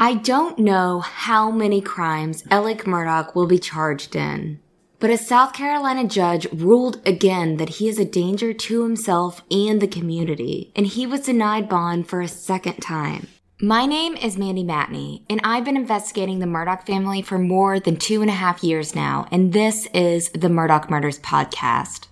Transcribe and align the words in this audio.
I 0.00 0.14
don't 0.14 0.60
know 0.60 1.00
how 1.00 1.50
many 1.50 1.80
crimes 1.80 2.44
Alex 2.52 2.84
Murdaugh 2.84 3.34
will 3.34 3.48
be 3.48 3.58
charged 3.58 4.14
in, 4.14 4.60
but 5.00 5.10
a 5.10 5.18
South 5.18 5.52
Carolina 5.52 6.06
judge 6.06 6.46
ruled 6.52 7.00
again 7.04 7.56
that 7.56 7.68
he 7.68 7.88
is 7.88 7.98
a 7.98 8.04
danger 8.04 8.52
to 8.52 8.84
himself 8.84 9.42
and 9.50 9.80
the 9.80 9.88
community, 9.88 10.70
and 10.76 10.86
he 10.86 11.04
was 11.04 11.22
denied 11.22 11.68
bond 11.68 12.08
for 12.08 12.20
a 12.20 12.28
second 12.28 12.76
time. 12.76 13.26
My 13.60 13.86
name 13.86 14.16
is 14.16 14.38
Mandy 14.38 14.62
Matney, 14.62 15.24
and 15.28 15.40
I've 15.42 15.64
been 15.64 15.76
investigating 15.76 16.38
the 16.38 16.46
Murdaugh 16.46 16.86
family 16.86 17.20
for 17.20 17.36
more 17.36 17.80
than 17.80 17.96
two 17.96 18.20
and 18.20 18.30
a 18.30 18.34
half 18.34 18.62
years 18.62 18.94
now, 18.94 19.26
and 19.32 19.52
this 19.52 19.86
is 19.92 20.30
the 20.30 20.46
Murdaugh 20.46 20.88
Murders 20.88 21.18
Podcast. 21.18 22.07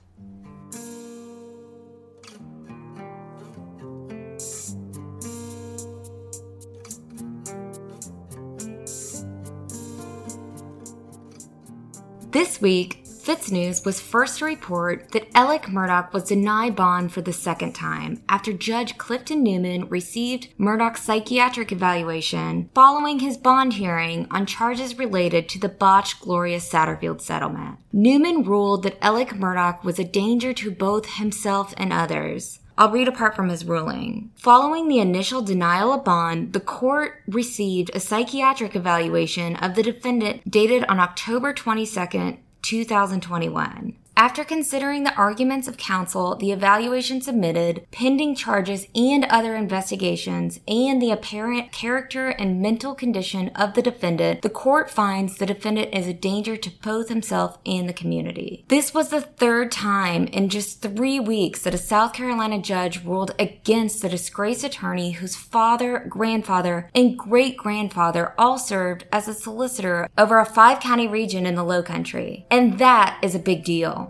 This 12.37 12.61
week, 12.61 13.03
FITSNews 13.07 13.87
was 13.87 13.99
first 13.99 14.41
to 14.41 14.45
report 14.45 15.13
that 15.13 15.27
Alex 15.35 15.71
Murdaugh 15.71 16.13
was 16.13 16.25
denied 16.25 16.77
bond 16.77 17.11
for 17.11 17.23
the 17.23 17.33
second 17.33 17.73
time 17.73 18.23
after 18.29 18.53
Judge 18.53 18.99
Clifton 18.99 19.43
Newman 19.43 19.89
received 19.89 20.49
Murdaugh's 20.59 21.01
psychiatric 21.01 21.73
evaluation 21.73 22.69
following 22.75 23.21
his 23.21 23.39
bond 23.39 23.73
hearing 23.73 24.27
on 24.31 24.45
charges 24.45 24.99
related 24.99 25.49
to 25.49 25.59
the 25.59 25.71
botched 25.71 26.21
Gloria 26.21 26.59
Satterfield 26.59 27.23
settlement. 27.23 27.79
Newman 27.91 28.43
ruled 28.43 28.83
that 28.83 28.99
Alex 29.03 29.33
Murdaugh 29.33 29.83
was 29.83 29.99
a 29.99 30.05
danger 30.05 30.53
to 30.53 30.71
both 30.71 31.15
himself 31.15 31.73
and 31.79 31.91
others. 31.91 32.59
I'll 32.79 32.91
read 32.91 33.09
a 33.09 33.13
part 33.13 33.35
from 33.35 33.49
his 33.49 33.65
ruling. 33.65 34.31
Following 34.37 34.89
the 34.89 34.99
initial 34.99 35.41
denial 35.41 35.95
of 35.95 36.05
bond, 36.05 36.53
the 36.53 36.61
court 36.61 37.23
received 37.27 37.91
a 37.95 38.01
psychiatric 38.01 38.77
evaluation 38.77 39.57
of 39.57 39.75
the 39.75 39.83
defendant 39.83 40.51
dated 40.51 40.85
on 40.85 41.01
October 41.01 41.55
22nd, 41.55 42.37
2021. 42.61 43.97
After 44.19 44.45
considering 44.45 45.05
the 45.05 45.15
arguments 45.15 45.69
of 45.69 45.77
counsel, 45.77 46.37
the 46.37 46.51
evaluation 46.51 47.21
submitted, 47.21 47.87
pending 47.91 48.35
charges 48.35 48.87
and 48.95 49.27
other 49.27 49.55
investigations, 49.55 50.59
and 50.67 51.03
the 51.03 51.11
apparent 51.11 51.71
character 51.71 52.29
and 52.29 52.63
mental 52.63 52.95
condition 52.95 53.51
of 53.51 53.75
the 53.75 53.83
defendant, 53.83 54.41
the 54.41 54.49
court 54.49 54.91
finds 54.91 55.37
the 55.37 55.45
defendant 55.45 55.95
is 55.95 56.07
a 56.07 56.15
danger 56.15 56.57
to 56.57 56.71
both 56.83 57.11
himself 57.11 57.59
and 57.67 57.87
the 57.87 57.93
community. 57.93 58.65
This 58.69 58.95
was 58.95 59.11
the 59.11 59.21
third 59.21 59.71
time 59.71 60.29
in 60.29 60.49
just 60.49 60.81
three 60.81 61.21
weeks 61.21 61.61
that 61.63 61.75
a 61.75 61.79
South 61.79 62.15
Carolina 62.15 62.59
judge 62.59 63.05
ruled 63.05 63.35
against 63.39 64.01
the 64.01 64.09
disgraced 64.09 64.65
attorney 64.65 65.11
whose 65.13 65.37
father, 65.37 66.07
grandfather, 66.09 66.89
and 66.95 67.19
great 67.19 67.59
grandfather 67.59 68.33
all 68.39 68.59
served 68.59 69.05
as 69.13 69.29
a 69.29 69.35
solicitor 69.35 70.09
over 70.17 70.39
a 70.39 70.47
five 70.47 70.81
county 70.81 71.07
region 71.07 71.45
in 71.45 71.55
the 71.55 71.63
Low 71.63 71.83
Country. 71.83 72.47
And 72.51 72.79
that 72.79 73.19
is 73.23 73.35
a 73.35 73.39
big 73.39 73.63
deal. 73.63 74.06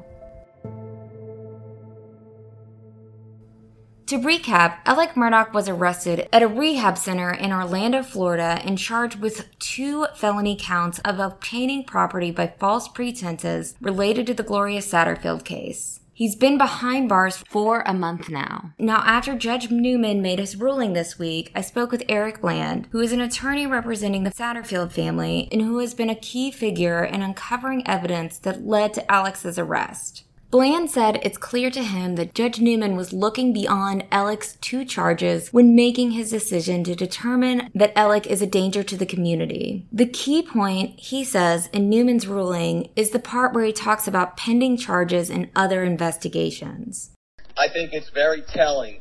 To 4.07 4.19
recap, 4.19 4.77
Alex 4.87 5.15
Murdaugh 5.15 5.53
was 5.53 5.69
arrested 5.69 6.29
at 6.33 6.41
a 6.41 6.47
rehab 6.47 6.97
center 6.97 7.33
in 7.33 7.53
Orlando, 7.53 8.05
Florida, 8.05 8.61
and 8.65 8.79
charged 8.79 9.19
with 9.19 9.49
two 9.59 10.07
felony 10.15 10.57
counts 10.57 11.01
of 11.01 11.19
obtaining 11.19 11.83
property 11.83 12.31
by 12.31 12.55
false 12.57 12.87
pretenses 12.87 13.75
related 13.81 14.25
to 14.29 14.35
the 14.35 14.45
Gloria 14.45 14.81
Satterfield 14.81 15.45
case. 15.45 15.99
He's 16.13 16.37
been 16.37 16.57
behind 16.57 17.09
bars 17.09 17.39
for 17.49 17.81
a 17.81 17.93
month 17.93 18.29
now. 18.29 18.75
Now, 18.79 19.03
after 19.05 19.35
Judge 19.35 19.73
Newman 19.73 20.23
made 20.23 20.39
his 20.39 20.55
ruling 20.55 20.93
this 20.93 21.19
week, 21.19 21.51
I 21.57 21.61
spoke 21.61 21.91
with 21.91 22.05
Eric 22.09 22.41
Bland, 22.41 22.87
who 22.93 23.01
is 23.01 23.11
an 23.11 23.21
attorney 23.21 23.67
representing 23.67 24.23
the 24.23 24.31
Satterfield 24.31 24.93
family 24.93 25.49
and 25.51 25.63
who 25.63 25.79
has 25.79 25.95
been 25.95 26.11
a 26.11 26.15
key 26.15 26.53
figure 26.53 27.05
in 27.05 27.23
uncovering 27.23 27.85
evidence 27.89 28.39
that 28.39 28.65
led 28.65 28.95
to 28.95 29.11
Alex's 29.11 29.59
arrest. 29.59 30.23
Bland 30.49 30.89
said 30.89 31.19
it's 31.25 31.39
clear 31.39 31.73
to 31.73 31.83
him 31.83 32.15
that 32.15 32.33
Judge 32.33 32.61
Newman 32.61 32.95
was 32.95 33.13
looking 33.13 33.53
beyond 33.53 34.05
Alec's 34.13 34.57
two 34.61 34.85
charges 34.85 35.53
when 35.53 35.75
making 35.75 36.13
his 36.13 36.31
decision 36.31 36.85
to 36.85 36.95
determine 36.95 37.69
that 37.75 37.93
Alex 37.99 38.29
is 38.29 38.41
a 38.41 38.47
danger 38.47 38.85
to 38.85 38.97
the 38.97 39.07
community. 39.07 39.87
The 39.91 40.07
key 40.07 40.43
point, 40.43 41.01
he 41.01 41.25
says, 41.25 41.69
in 41.73 41.91
Newman's 41.91 42.29
ruling 42.29 42.91
is 42.95 43.11
the 43.11 43.19
part 43.19 43.55
where 43.55 43.65
he 43.65 43.73
talks 43.73 44.07
about 44.07 44.37
pending 44.37 44.77
charges 44.77 45.31
and 45.31 45.51
other 45.57 45.83
investigations. 45.83 47.11
I 47.59 47.69
think 47.69 47.93
it's 47.93 48.11
very 48.11 48.43
telling 48.43 49.01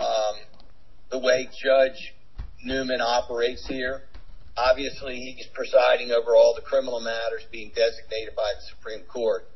um, 0.00 0.36
the 1.10 1.18
way 1.18 1.50
Judge 1.62 2.14
Newman 2.64 3.02
operates 3.02 3.66
here. 3.66 4.04
Obviously, 4.56 5.20
he's 5.36 5.46
presiding 5.46 6.10
over 6.10 6.34
all 6.34 6.54
the 6.54 6.62
criminal 6.62 7.00
matters 7.00 7.44
being 7.52 7.70
designated 7.74 8.34
by 8.34 8.50
the 8.56 8.62
Supreme 8.62 9.00
Court 9.00 9.46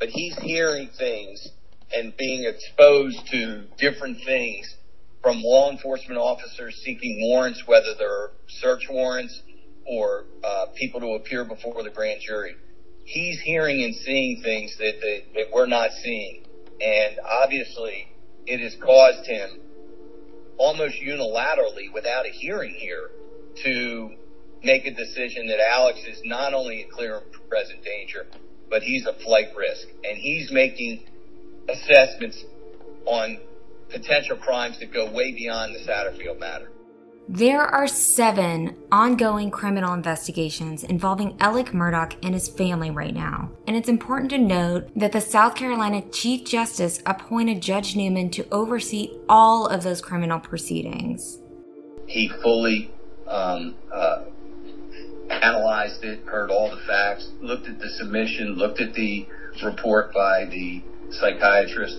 but 0.00 0.08
he's 0.08 0.36
hearing 0.38 0.88
things 0.98 1.46
and 1.94 2.16
being 2.16 2.44
exposed 2.44 3.20
to 3.30 3.64
different 3.78 4.18
things 4.24 4.74
from 5.22 5.42
law 5.42 5.70
enforcement 5.70 6.18
officers 6.18 6.80
seeking 6.82 7.20
warrants, 7.28 7.62
whether 7.66 7.94
they're 7.98 8.30
search 8.48 8.86
warrants 8.88 9.42
or 9.86 10.24
uh, 10.42 10.66
people 10.74 11.00
to 11.00 11.14
appear 11.14 11.44
before 11.44 11.82
the 11.82 11.90
grand 11.90 12.20
jury. 12.26 12.56
He's 13.04 13.40
hearing 13.40 13.82
and 13.82 13.94
seeing 13.94 14.40
things 14.42 14.76
that, 14.78 15.00
that, 15.00 15.22
that 15.34 15.44
we're 15.52 15.66
not 15.66 15.90
seeing. 16.02 16.44
And 16.80 17.18
obviously, 17.42 18.08
it 18.46 18.60
has 18.60 18.74
caused 18.82 19.26
him 19.26 19.60
almost 20.56 20.96
unilaterally, 21.02 21.92
without 21.92 22.24
a 22.24 22.30
hearing 22.30 22.74
here, 22.78 23.10
to 23.64 24.14
make 24.62 24.86
a 24.86 24.94
decision 24.94 25.48
that 25.48 25.58
Alex 25.60 26.00
is 26.06 26.22
not 26.24 26.54
only 26.54 26.82
a 26.82 26.86
clear 26.94 27.18
and 27.18 27.48
present 27.50 27.82
danger, 27.82 28.26
but 28.70 28.82
he's 28.82 29.06
a 29.06 29.12
flight 29.12 29.48
risk 29.56 29.88
and 30.04 30.16
he's 30.16 30.50
making 30.50 31.02
assessments 31.68 32.44
on 33.04 33.38
potential 33.90 34.36
crimes 34.36 34.78
that 34.78 34.92
go 34.92 35.10
way 35.10 35.32
beyond 35.32 35.74
the 35.74 35.80
Satterfield 35.80 36.38
matter. 36.38 36.70
There 37.28 37.62
are 37.62 37.86
seven 37.86 38.76
ongoing 38.90 39.52
criminal 39.52 39.94
investigations 39.94 40.82
involving 40.82 41.36
Alex 41.38 41.70
Murdaugh 41.70 42.16
and 42.24 42.34
his 42.34 42.48
family 42.48 42.90
right 42.90 43.14
now. 43.14 43.50
And 43.68 43.76
it's 43.76 43.88
important 43.88 44.30
to 44.30 44.38
note 44.38 44.90
that 44.96 45.12
the 45.12 45.20
South 45.20 45.54
Carolina 45.54 46.02
Chief 46.10 46.44
Justice 46.44 47.00
appointed 47.06 47.62
Judge 47.62 47.94
Newman 47.94 48.30
to 48.30 48.48
oversee 48.50 49.16
all 49.28 49.68
of 49.68 49.84
those 49.84 50.00
criminal 50.00 50.40
proceedings. 50.40 51.38
He 52.06 52.28
fully 52.42 52.90
um, 53.28 53.76
uh, 53.92 54.24
analyzed 55.30 56.04
it, 56.04 56.20
heard 56.26 56.50
all 56.50 56.70
the 56.70 56.82
facts, 56.86 57.28
looked 57.40 57.66
at 57.66 57.78
the 57.78 57.88
submission, 57.90 58.54
looked 58.56 58.80
at 58.80 58.92
the 58.94 59.26
report 59.62 60.12
by 60.12 60.44
the 60.44 60.82
psychiatrist. 61.10 61.98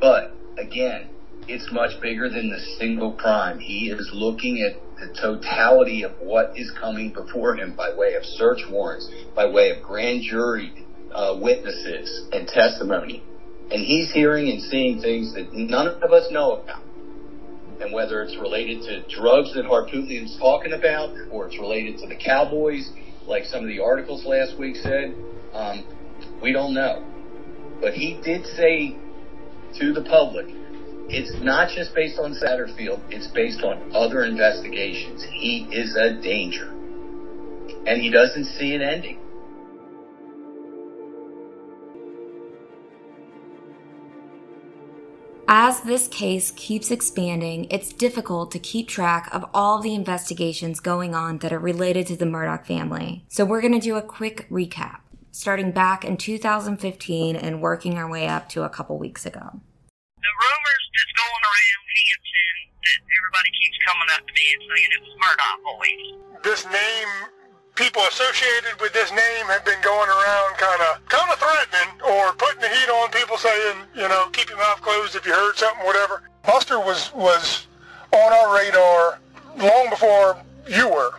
But 0.00 0.32
again, 0.58 1.08
it's 1.48 1.70
much 1.70 2.00
bigger 2.00 2.28
than 2.28 2.50
the 2.50 2.60
single 2.78 3.12
crime. 3.12 3.58
He 3.58 3.90
is 3.90 4.10
looking 4.12 4.62
at 4.62 4.74
the 4.98 5.14
totality 5.20 6.02
of 6.02 6.12
what 6.18 6.52
is 6.56 6.70
coming 6.80 7.12
before 7.12 7.54
him 7.56 7.74
by 7.76 7.92
way 7.94 8.14
of 8.14 8.24
search 8.24 8.62
warrants, 8.68 9.08
by 9.34 9.46
way 9.46 9.70
of 9.70 9.82
grand 9.82 10.22
jury 10.22 10.72
uh, 11.12 11.34
witnesses 11.38 12.26
and 12.32 12.48
testimony. 12.48 13.22
And 13.70 13.80
he's 13.80 14.10
hearing 14.12 14.48
and 14.48 14.62
seeing 14.62 15.00
things 15.00 15.34
that 15.34 15.52
none 15.52 15.88
of 15.88 16.12
us 16.12 16.28
know 16.30 16.52
about 16.52 16.85
and 17.86 17.94
whether 17.94 18.20
it's 18.22 18.36
related 18.36 18.82
to 18.82 19.00
drugs 19.14 19.54
that 19.54 19.64
Harpootlian's 19.64 20.36
talking 20.38 20.72
about, 20.72 21.14
or 21.30 21.46
it's 21.46 21.56
related 21.58 21.98
to 21.98 22.08
the 22.08 22.16
Cowboys, 22.16 22.90
like 23.26 23.44
some 23.44 23.62
of 23.62 23.68
the 23.68 23.78
articles 23.78 24.26
last 24.26 24.58
week 24.58 24.74
said, 24.74 25.14
um, 25.52 25.86
we 26.42 26.52
don't 26.52 26.74
know. 26.74 27.06
But 27.80 27.92
he 27.94 28.20
did 28.24 28.44
say 28.44 28.96
to 29.78 29.92
the 29.92 30.02
public, 30.02 30.46
it's 31.08 31.30
not 31.40 31.68
just 31.68 31.94
based 31.94 32.18
on 32.18 32.34
Satterfield, 32.34 33.00
it's 33.10 33.28
based 33.28 33.62
on 33.62 33.94
other 33.94 34.24
investigations. 34.24 35.24
He 35.30 35.68
is 35.70 35.94
a 35.94 36.20
danger. 36.20 36.72
And 37.86 38.02
he 38.02 38.10
doesn't 38.10 38.46
see 38.58 38.74
an 38.74 38.82
ending. 38.82 39.20
As 45.48 45.82
this 45.82 46.08
case 46.08 46.50
keeps 46.56 46.90
expanding, 46.90 47.68
it's 47.70 47.92
difficult 47.92 48.50
to 48.50 48.58
keep 48.58 48.88
track 48.88 49.32
of 49.32 49.44
all 49.54 49.80
the 49.80 49.94
investigations 49.94 50.80
going 50.80 51.14
on 51.14 51.38
that 51.38 51.52
are 51.52 51.60
related 51.60 52.08
to 52.08 52.16
the 52.16 52.24
Murdaugh 52.24 52.66
family. 52.66 53.24
So 53.28 53.44
we're 53.44 53.60
going 53.60 53.78
to 53.78 53.78
do 53.78 53.94
a 53.94 54.02
quick 54.02 54.48
recap, 54.50 55.02
starting 55.30 55.70
back 55.70 56.04
in 56.04 56.16
2015 56.16 57.36
and 57.36 57.62
working 57.62 57.96
our 57.96 58.10
way 58.10 58.26
up 58.26 58.48
to 58.50 58.64
a 58.64 58.68
couple 58.68 58.98
weeks 58.98 59.24
ago. 59.24 59.38
The 59.38 60.34
rumors 60.34 60.84
that's 60.98 61.14
going 61.14 61.42
around 61.46 61.82
Hampton 61.94 62.54
that 62.82 62.98
everybody 63.06 63.50
keeps 63.54 63.78
coming 63.86 64.08
up 64.18 64.26
to 64.26 64.32
me 64.34 64.46
and 64.50 64.62
saying 64.66 64.90
it 64.90 65.02
was 65.06 65.14
Murdaugh 65.22 65.58
boys. 65.62 66.42
This 66.42 66.64
name 66.74 67.30
people 67.76 68.00
associated 68.08 68.72
with 68.80 68.92
this 68.96 69.12
name 69.12 69.44
have 69.52 69.62
been 69.68 69.80
going 69.84 70.08
around 70.08 70.56
kind 70.56 70.80
of 70.80 71.04
kind 71.12 71.28
of 71.28 71.36
threatening 71.36 71.92
or 72.08 72.32
putting 72.40 72.64
the 72.64 72.72
heat 72.72 72.88
on 72.88 72.95
people 73.36 73.50
saying, 73.50 73.76
you 73.94 74.08
know, 74.08 74.28
keep 74.32 74.48
your 74.48 74.58
mouth 74.58 74.80
closed 74.80 75.14
if 75.14 75.26
you 75.26 75.32
heard 75.32 75.56
something, 75.56 75.84
whatever. 75.84 76.22
Buster 76.44 76.78
was 76.78 77.12
was 77.14 77.66
on 78.12 78.32
our 78.32 78.54
radar 78.56 79.18
long 79.58 79.90
before 79.90 80.36
you 80.68 80.88
were. 80.88 81.10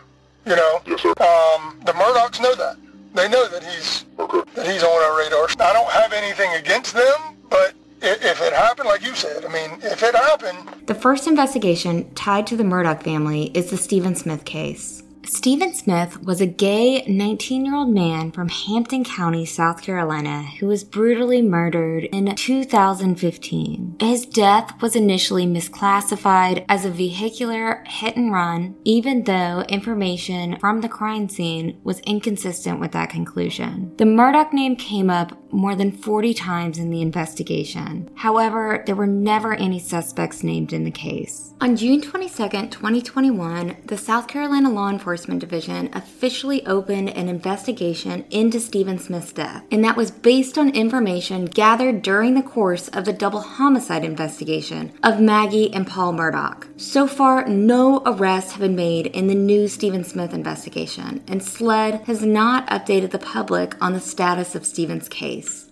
You 0.45 0.55
know, 0.55 0.81
Yes, 0.85 1.01
sir. 1.01 1.09
um, 1.09 1.79
the 1.85 1.91
Murdaughs 1.93 2.39
know 2.41 2.55
that. 2.55 2.77
They 3.13 3.27
know 3.27 3.47
that 3.47 3.63
he's 3.63 4.05
Okay. 4.19 4.41
that 4.55 4.67
he's 4.67 4.83
on 4.83 5.03
our 5.03 5.17
radar. 5.17 5.47
I 5.59 5.73
don't 5.73 5.89
have 5.91 6.13
anything 6.13 6.53
against 6.53 6.93
them, 6.93 7.37
but 7.49 7.73
i- 8.01 8.05
if 8.21 8.41
it 8.41 8.53
happened, 8.53 8.87
like 8.87 9.03
you 9.03 9.13
said, 9.15 9.43
I 9.45 9.49
mean, 9.49 9.79
if 9.83 10.01
it 10.03 10.15
happened, 10.15 10.57
The 10.87 10.95
first 10.95 11.27
investigation 11.27 12.13
tied 12.15 12.47
to 12.47 12.55
the 12.55 12.63
Murdaugh 12.63 13.03
family 13.03 13.51
is 13.53 13.69
the 13.71 13.77
Stephen 13.77 14.15
Smith 14.15 14.45
case. 14.45 15.03
Stephen 15.29 15.73
Smith 15.73 16.23
was 16.23 16.39
a 16.39 16.45
gay 16.45 17.03
19 17.05 17.65
year 17.65 17.75
old 17.75 17.89
man 17.89 18.31
from 18.31 18.47
Hampton 18.47 19.03
County, 19.03 19.45
South 19.45 19.81
Carolina, 19.81 20.43
who 20.57 20.67
was 20.67 20.85
brutally 20.85 21.41
murdered 21.41 22.05
in 22.05 22.33
2015. 22.33 23.97
His 23.99 24.25
death 24.25 24.81
was 24.81 24.95
initially 24.95 25.45
misclassified 25.45 26.63
as 26.69 26.85
a 26.85 26.91
vehicular 26.91 27.83
hit 27.85 28.15
and 28.15 28.31
run, 28.31 28.77
even 28.85 29.25
though 29.25 29.65
information 29.67 30.57
from 30.59 30.79
the 30.79 30.87
crime 30.87 31.27
scene 31.27 31.77
was 31.83 31.99
inconsistent 32.01 32.79
with 32.79 32.93
that 32.93 33.09
conclusion. 33.09 33.93
The 33.97 34.05
Murdaugh 34.05 34.53
name 34.53 34.77
came 34.77 35.09
up 35.09 35.37
more 35.51 35.75
than 35.75 35.91
40 35.91 36.33
times 36.33 36.77
in 36.77 36.89
the 36.89 37.01
investigation. 37.01 38.09
However, 38.15 38.83
there 38.85 38.95
were 38.95 39.07
never 39.07 39.53
any 39.53 39.79
suspects 39.79 40.43
named 40.43 40.71
in 40.71 40.85
the 40.85 40.91
case. 40.91 41.53
On 41.59 41.75
June 41.75 42.01
22, 42.01 42.49
2021, 42.69 43.77
the 43.85 43.97
South 43.97 44.27
Carolina 44.27 44.69
Law 44.69 44.89
Enforcement 44.89 45.16
Division 45.25 45.89
officially 45.93 46.65
opened 46.65 47.09
an 47.09 47.29
investigation 47.29 48.25
into 48.29 48.59
Stephen 48.59 48.99
Smith's 48.99 49.31
death, 49.31 49.63
and 49.71 49.83
that 49.83 49.97
was 49.97 50.11
based 50.11 50.57
on 50.57 50.69
information 50.69 51.45
gathered 51.45 52.01
during 52.01 52.35
the 52.35 52.41
course 52.41 52.87
of 52.89 53.05
the 53.05 53.13
double 53.13 53.41
homicide 53.41 54.03
investigation 54.03 54.93
of 55.03 55.19
Maggie 55.19 55.73
and 55.73 55.87
Paul 55.87 56.13
Murdaugh. 56.13 56.79
So 56.79 57.07
far, 57.07 57.47
no 57.47 58.01
arrests 58.05 58.51
have 58.51 58.61
been 58.61 58.75
made 58.75 59.07
in 59.07 59.27
the 59.27 59.35
new 59.35 59.67
Stephen 59.67 60.03
Smith 60.03 60.33
investigation, 60.33 61.23
and 61.27 61.43
SLED 61.43 62.01
has 62.05 62.23
not 62.23 62.67
updated 62.67 63.11
the 63.11 63.19
public 63.19 63.75
on 63.81 63.93
the 63.93 63.99
status 63.99 64.55
of 64.55 64.65
Stephen's 64.65 65.09
case. 65.09 65.67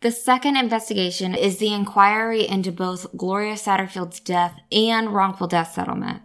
The 0.00 0.12
second 0.12 0.56
investigation 0.56 1.34
is 1.34 1.56
the 1.56 1.72
inquiry 1.72 2.46
into 2.46 2.70
both 2.70 3.16
Gloria 3.16 3.54
Satterfield's 3.54 4.20
death 4.20 4.60
and 4.70 5.12
wrongful 5.12 5.46
death 5.46 5.72
settlement. 5.72 6.22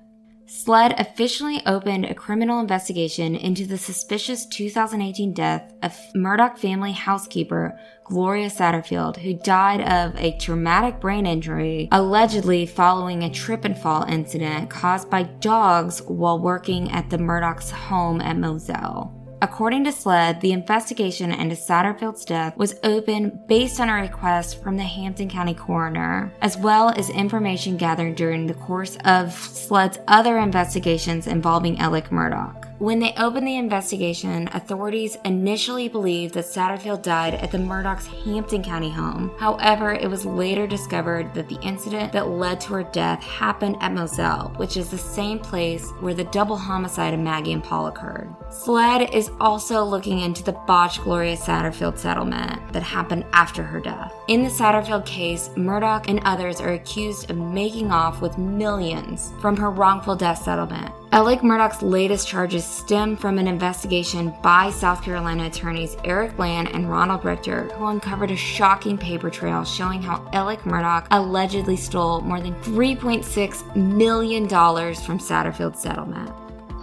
SLED 0.53 0.99
officially 0.99 1.61
opened 1.65 2.03
a 2.03 2.13
criminal 2.13 2.59
investigation 2.59 3.37
into 3.37 3.65
the 3.65 3.77
suspicious 3.77 4.45
2018 4.45 5.31
death 5.31 5.73
of 5.81 5.97
Murdaugh 6.13 6.57
family 6.57 6.91
housekeeper 6.91 7.79
Gloria 8.03 8.49
Satterfield, 8.49 9.15
who 9.15 9.33
died 9.33 9.79
of 9.79 10.13
a 10.17 10.37
traumatic 10.39 10.99
brain 10.99 11.25
injury 11.25 11.87
allegedly 11.93 12.65
following 12.65 13.23
a 13.23 13.29
trip 13.29 13.63
and 13.63 13.77
fall 13.77 14.03
incident 14.03 14.69
caused 14.69 15.09
by 15.09 15.23
dogs 15.23 16.01
while 16.01 16.37
working 16.37 16.91
at 16.91 17.09
the 17.09 17.17
Murdaugh's 17.17 17.71
home 17.71 18.19
at 18.19 18.35
Moselle. 18.35 19.20
According 19.43 19.85
to 19.85 19.91
SLED, 19.91 20.39
the 20.41 20.51
investigation 20.51 21.31
into 21.31 21.55
Satterfield's 21.55 22.25
death 22.25 22.55
was 22.57 22.75
open 22.83 23.41
based 23.47 23.79
on 23.79 23.89
a 23.89 23.95
request 23.95 24.61
from 24.61 24.77
the 24.77 24.83
Hampton 24.83 25.29
County 25.29 25.55
coroner, 25.55 26.31
as 26.43 26.57
well 26.57 26.89
as 26.89 27.09
information 27.09 27.75
gathered 27.75 28.13
during 28.15 28.45
the 28.45 28.53
course 28.53 28.97
of 29.03 29.33
SLED's 29.33 29.97
other 30.07 30.37
investigations 30.37 31.25
involving 31.25 31.79
Alex 31.79 32.09
Murdaugh. 32.09 32.70
When 32.81 32.97
they 32.97 33.13
opened 33.15 33.45
the 33.45 33.57
investigation, 33.57 34.49
authorities 34.53 35.15
initially 35.23 35.87
believed 35.87 36.33
that 36.33 36.45
Satterfield 36.45 37.03
died 37.03 37.35
at 37.35 37.51
the 37.51 37.59
Murdaugh's 37.59 38.07
Hampton 38.07 38.63
County 38.63 38.89
home. 38.89 39.31
However, 39.37 39.93
it 39.93 40.09
was 40.09 40.25
later 40.25 40.65
discovered 40.65 41.31
that 41.35 41.47
the 41.47 41.61
incident 41.61 42.11
that 42.13 42.29
led 42.29 42.59
to 42.61 42.73
her 42.73 42.83
death 42.85 43.21
happened 43.21 43.77
at 43.81 43.93
Moselle, 43.93 44.51
which 44.55 44.77
is 44.77 44.89
the 44.89 44.97
same 44.97 45.37
place 45.37 45.91
where 45.99 46.15
the 46.15 46.23
double 46.23 46.57
homicide 46.57 47.13
of 47.13 47.19
Maggie 47.19 47.53
and 47.53 47.63
Paul 47.63 47.85
occurred. 47.85 48.33
SLED 48.49 49.13
is 49.13 49.29
also 49.39 49.83
looking 49.83 50.21
into 50.21 50.43
the 50.43 50.57
botched 50.65 51.03
Gloria 51.03 51.37
Satterfield 51.37 51.99
settlement 51.99 52.73
that 52.73 52.81
happened 52.81 53.25
after 53.31 53.61
her 53.61 53.79
death. 53.79 54.11
In 54.27 54.41
the 54.41 54.49
Satterfield 54.49 55.05
case, 55.05 55.49
Murdaugh 55.49 56.09
and 56.09 56.19
others 56.25 56.59
are 56.59 56.73
accused 56.73 57.29
of 57.29 57.37
making 57.37 57.91
off 57.91 58.23
with 58.23 58.39
millions 58.39 59.33
from 59.39 59.55
her 59.57 59.69
wrongful 59.69 60.15
death 60.15 60.41
settlement. 60.41 60.91
Alex 61.13 61.43
Murdaugh's 61.43 61.81
latest 61.81 62.25
charges 62.25 62.63
stem 62.63 63.17
from 63.17 63.37
an 63.37 63.45
investigation 63.45 64.33
by 64.41 64.69
South 64.69 65.03
Carolina 65.03 65.47
attorneys 65.47 65.97
Eric 66.05 66.37
Bland 66.37 66.69
and 66.69 66.89
Ronald 66.89 67.25
Richter, 67.25 67.63
who 67.73 67.87
uncovered 67.87 68.31
a 68.31 68.35
shocking 68.37 68.97
paper 68.97 69.29
trail 69.29 69.65
showing 69.65 70.01
how 70.01 70.25
Alex 70.31 70.63
Murdaugh 70.63 71.05
allegedly 71.11 71.75
stole 71.75 72.21
more 72.21 72.39
than 72.39 72.55
$3.6 72.61 73.75
million 73.75 74.47
from 74.47 75.19
Satterfield 75.19 75.75
settlement. 75.75 76.31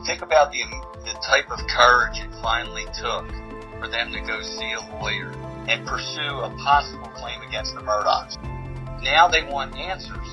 think 0.04 0.20
about 0.20 0.52
the, 0.52 0.62
the 1.06 1.18
type 1.26 1.50
of 1.50 1.58
courage 1.66 2.18
it 2.18 2.28
finally 2.42 2.84
took 3.00 3.26
for 3.80 3.88
them 3.88 4.12
to 4.12 4.20
go 4.20 4.42
see 4.42 4.72
a 4.72 4.80
lawyer 5.00 5.32
and 5.68 5.86
pursue 5.86 6.40
a 6.40 6.54
possible 6.62 7.08
claim 7.14 7.40
against 7.48 7.74
the 7.74 7.80
Murdaughs. 7.80 8.36
Now 9.02 9.26
they 9.26 9.44
want 9.44 9.74
answers, 9.74 10.28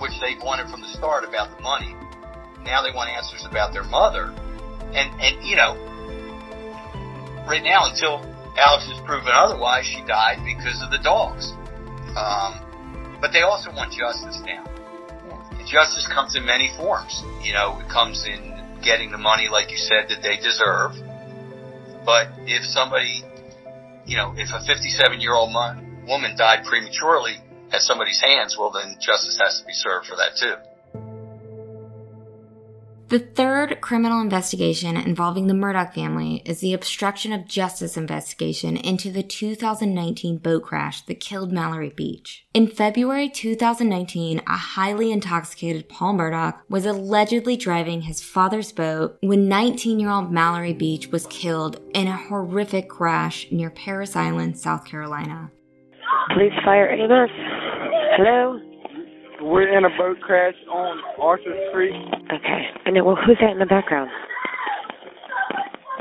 which 0.00 0.18
they've 0.20 0.42
wanted 0.42 0.68
from 0.68 0.80
the 0.80 0.88
start 0.88 1.22
about 1.22 1.56
the 1.56 1.62
money. 1.62 1.94
Now 2.64 2.82
they 2.82 2.94
want 2.94 3.10
answers 3.10 3.46
about 3.48 3.72
their 3.72 3.84
mother. 3.84 4.34
And, 4.92 5.08
and, 5.20 5.44
you 5.44 5.56
know, 5.56 5.78
right 7.46 7.62
now 7.62 7.90
until 7.90 8.22
Alex 8.58 8.86
is 8.88 8.98
proven 9.06 9.32
otherwise, 9.32 9.86
she 9.86 10.02
died 10.06 10.42
because 10.44 10.82
of 10.82 10.90
the 10.90 10.98
dogs. 10.98 11.52
Um, 12.16 13.18
but 13.20 13.32
they 13.32 13.42
also 13.42 13.70
want 13.72 13.92
justice 13.92 14.40
now. 14.44 14.64
And 15.52 15.66
justice 15.66 16.08
comes 16.12 16.36
in 16.36 16.44
many 16.44 16.70
forms. 16.76 17.22
You 17.42 17.52
know, 17.52 17.78
it 17.80 17.88
comes 17.88 18.26
in 18.26 18.80
getting 18.82 19.10
the 19.10 19.18
money, 19.18 19.48
like 19.48 19.70
you 19.70 19.76
said, 19.76 20.08
that 20.08 20.22
they 20.22 20.36
deserve. 20.36 20.92
But 22.04 22.32
if 22.46 22.64
somebody, 22.64 23.22
you 24.06 24.16
know, 24.16 24.34
if 24.36 24.48
a 24.50 24.64
57 24.64 25.20
year 25.20 25.34
old 25.34 25.54
woman 26.06 26.36
died 26.36 26.64
prematurely 26.64 27.36
at 27.72 27.80
somebody's 27.80 28.20
hands, 28.20 28.56
well, 28.58 28.70
then 28.70 28.96
justice 29.00 29.38
has 29.40 29.60
to 29.60 29.66
be 29.66 29.72
served 29.72 30.06
for 30.06 30.16
that 30.16 30.36
too. 30.38 30.54
The 33.10 33.18
third 33.18 33.80
criminal 33.80 34.20
investigation 34.20 34.96
involving 34.96 35.48
the 35.48 35.54
Murdaugh 35.54 35.92
family 35.92 36.42
is 36.44 36.60
the 36.60 36.72
obstruction 36.72 37.32
of 37.32 37.48
justice 37.48 37.96
investigation 37.96 38.76
into 38.76 39.10
the 39.10 39.24
2019 39.24 40.38
boat 40.38 40.62
crash 40.62 41.00
that 41.02 41.18
killed 41.18 41.50
Mallory 41.50 41.90
Beach. 41.90 42.46
In 42.54 42.68
February 42.68 43.28
2019, 43.28 44.42
a 44.46 44.56
highly 44.56 45.10
intoxicated 45.10 45.88
Paul 45.88 46.14
Murdaugh 46.14 46.60
was 46.68 46.86
allegedly 46.86 47.56
driving 47.56 48.02
his 48.02 48.22
father's 48.22 48.70
boat 48.70 49.18
when 49.22 49.48
19 49.48 49.98
year 49.98 50.10
old 50.10 50.30
Mallory 50.30 50.72
Beach 50.72 51.08
was 51.08 51.26
killed 51.26 51.80
in 51.92 52.06
a 52.06 52.16
horrific 52.16 52.88
crash 52.88 53.48
near 53.50 53.70
Parris 53.70 54.14
Island, 54.14 54.56
South 54.56 54.84
Carolina. 54.84 55.50
Police, 56.32 56.52
fire, 56.64 56.88
EMS. 56.88 57.30
Hello? 58.16 58.69
We're 59.40 59.74
in 59.74 59.84
a 59.84 59.96
boat 59.96 60.20
crash 60.20 60.54
on 60.70 61.00
Arthur 61.18 61.56
Street. 61.70 61.94
Okay. 62.30 62.62
And 62.84 62.94
then, 62.94 63.04
well, 63.06 63.16
who's 63.16 63.38
that 63.40 63.52
in 63.52 63.58
the 63.58 63.66
background? 63.66 64.10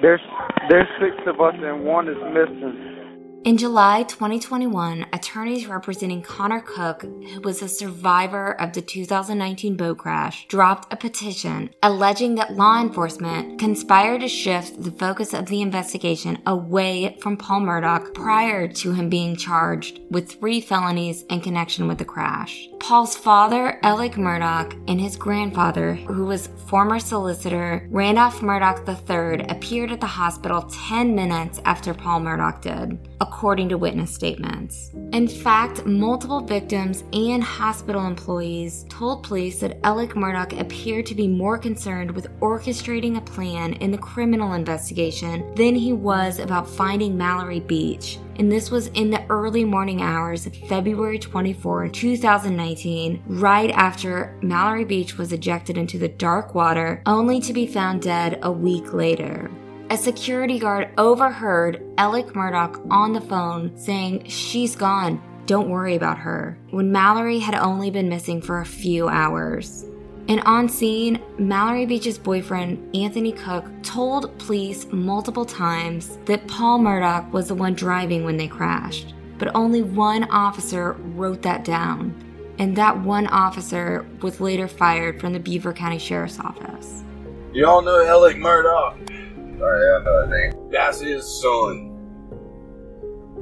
There's 0.02 0.22
there's 0.70 0.88
six 1.00 1.16
of 1.26 1.40
us 1.40 1.56
and 1.58 1.86
one 1.86 2.10
is 2.10 2.18
missing. 2.34 3.00
In 3.46 3.58
July 3.58 4.04
2021, 4.04 5.06
attorneys 5.14 5.66
representing 5.66 6.22
Connor 6.22 6.60
Cook, 6.60 7.04
who 7.04 7.40
was 7.42 7.62
a 7.62 7.70
survivor 7.70 8.52
of 8.60 8.74
the 8.74 8.82
2019 8.82 9.78
boat 9.78 9.98
crash, 9.98 10.46
dropped 10.48 10.92
a 10.92 10.98
petition 10.98 11.70
alleging 11.82 12.36
that 12.36 12.56
law 12.56 12.82
enforcement 12.82 13.58
conspired 13.58 14.20
to 14.22 14.28
shift 14.28 14.84
the 14.84 14.92
focus 14.92 15.34
of 15.34 15.46
the 15.46 15.62
investigation 15.62 16.40
away 16.46 17.18
from 17.22 17.38
Paul 17.38 17.62
Murdaugh 17.62 18.14
prior 18.14 18.68
to 18.68 18.92
him 18.92 19.10
being 19.10 19.38
charged 19.38 20.02
with 20.10 20.34
three 20.34 20.60
felonies 20.60 21.24
in 21.30 21.40
connection 21.40 21.88
with 21.88 21.98
the 21.98 22.06
crash. 22.06 22.68
Paul's 22.80 23.16
father, 23.16 23.78
Alex 23.84 24.18
Murdaugh, 24.18 24.74
and 24.88 25.00
his 25.00 25.16
grandfather, 25.16 25.94
who 25.94 26.26
was 26.26 26.48
former 26.66 26.98
solicitor 26.98 27.88
Randolph 27.92 28.42
Murdaugh 28.42 28.88
III, 28.88 29.46
appeared 29.50 29.92
at 29.92 30.00
the 30.00 30.08
hospital 30.08 30.64
10 30.64 31.14
minutes 31.14 31.62
after 31.66 31.94
Paul 31.94 32.22
Murdaugh 32.22 32.62
did 32.62 33.10
according 33.22 33.70
to 33.70 33.78
witness 33.78 34.14
statements. 34.14 34.92
In 35.14 35.28
fact, 35.28 35.86
multiple 35.86 36.42
victims 36.42 37.04
and 37.14 37.44
hospital 37.44 38.06
employees 38.08 38.86
told 38.90 39.24
police 39.24 39.60
that 39.60 39.78
Alex 39.84 40.14
Murdaugh 40.16 40.60
appeared 40.60 41.06
to 41.08 41.16
be 41.16 41.28
more 41.28 41.58
concerned 41.58 42.12
with 42.12 42.32
orchestrating 42.40 43.18
a 43.18 43.22
plan 43.22 43.74
in 43.74 43.92
the 43.92 43.98
criminal 43.98 44.54
investigation 44.54 45.54
than 45.56 45.76
he 45.76 45.94
was 45.94 46.40
about 46.40 46.70
finding 46.70 47.18
Mallory 47.18 47.60
Beach. 47.60 48.20
And 48.40 48.52
this 48.52 48.72
was 48.72 48.88
in 48.88 49.12
the 49.12 49.24
early 49.28 49.66
morning 49.66 50.02
hours 50.02 50.48
of 50.48 50.56
February 50.56 51.20
24, 51.20 51.90
2019, 51.90 53.22
right 53.28 53.70
after 53.72 54.36
Mallory 54.42 54.86
Beach 54.86 55.18
was 55.18 55.34
ejected 55.34 55.78
into 55.78 56.00
the 56.00 56.08
dark 56.08 56.56
water, 56.56 57.04
only 57.06 57.40
to 57.42 57.54
be 57.54 57.68
found 57.68 58.02
dead 58.02 58.40
a 58.42 58.52
week 58.52 58.94
later 58.94 59.52
a 59.90 59.98
security 59.98 60.60
guard 60.60 60.90
overheard 60.98 61.84
Alex 61.98 62.32
Murdaugh 62.34 62.92
on 62.92 63.14
the 63.14 63.22
phone 63.22 63.76
saying, 63.78 64.26
She's 64.26 64.76
gone. 64.76 65.22
Don't 65.48 65.70
worry 65.70 65.96
about 65.96 66.20
her. 66.20 66.60
When 66.70 66.92
Mallory 66.92 67.40
had 67.40 67.56
only 67.56 67.90
been 67.90 68.08
missing 68.08 68.40
for 68.40 68.62
a 68.62 68.66
few 68.66 69.08
hours. 69.08 69.86
And 70.30 70.42
on 70.42 70.70
scene, 70.70 71.20
Mallory 71.40 71.88
Beach's 71.88 72.20
boyfriend, 72.20 72.96
Anthony 72.96 73.32
Cook, 73.32 73.66
told 73.82 74.38
police 74.38 74.86
multiple 74.92 75.44
times 75.44 76.20
that 76.26 76.48
Paul 76.48 76.80
Murdaugh 76.82 77.32
was 77.32 77.48
the 77.48 77.56
one 77.56 77.74
driving 77.74 78.24
when 78.24 78.38
they 78.38 78.48
crashed. 78.48 79.16
But 79.40 79.56
only 79.56 79.82
one 79.82 80.26
officer 80.26 80.94
wrote 80.94 81.42
that 81.42 81.66
down, 81.66 82.14
and 82.60 82.76
that 82.76 83.00
one 83.00 83.26
officer 83.26 84.08
was 84.22 84.40
later 84.40 84.68
fired 84.68 85.20
from 85.20 85.34
the 85.34 85.40
Beaufort 85.40 85.78
County 85.78 85.98
Sheriff's 85.98 86.40
Office. 86.40 87.04
Y'all 87.52 87.82
know 87.82 88.06
Alex 88.06 88.36
Murdaugh? 88.38 89.10
Yeah, 89.10 89.66
I 89.66 90.04
know 90.04 90.22
that 90.22 90.30
name. 90.30 90.70
That's 90.70 91.00
his 91.00 91.28
son. 91.42 91.88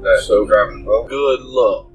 That's 0.02 0.26
so 0.26 0.46
driving 0.46 0.86
the. 0.86 1.06
Good 1.06 1.40
luck. 1.42 1.87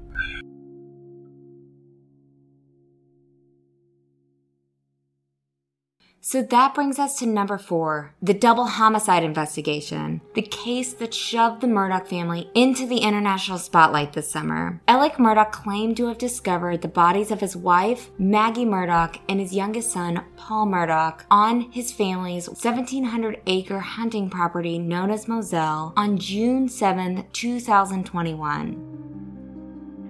So 6.26 6.40
that 6.40 6.74
brings 6.74 6.98
us 6.98 7.18
to 7.18 7.26
number 7.26 7.58
four 7.58 8.14
the 8.22 8.32
double 8.32 8.64
homicide 8.64 9.22
investigation, 9.22 10.22
the 10.32 10.40
case 10.40 10.94
that 10.94 11.12
shoved 11.12 11.60
the 11.60 11.66
Murdaugh 11.66 12.08
family 12.08 12.48
into 12.54 12.86
the 12.86 13.00
international 13.00 13.58
spotlight 13.58 14.14
this 14.14 14.30
summer. 14.30 14.80
Alex 14.88 15.18
Murdaugh 15.18 15.52
claimed 15.52 15.98
to 15.98 16.06
have 16.06 16.16
discovered 16.16 16.80
the 16.80 16.88
bodies 16.88 17.30
of 17.30 17.40
his 17.40 17.54
wife, 17.54 18.08
Maggie 18.16 18.64
Murdaugh, 18.64 19.18
and 19.28 19.38
his 19.38 19.52
youngest 19.52 19.92
son, 19.92 20.24
Paul 20.38 20.66
Murdaugh, 20.66 21.20
on 21.30 21.70
his 21.72 21.92
family's 21.92 22.48
1,700 22.48 23.42
acre 23.46 23.80
hunting 23.80 24.30
property 24.30 24.78
known 24.78 25.10
as 25.10 25.28
Moselle 25.28 25.92
on 25.94 26.16
June 26.16 26.70
7, 26.70 27.26
2021. 27.34 28.54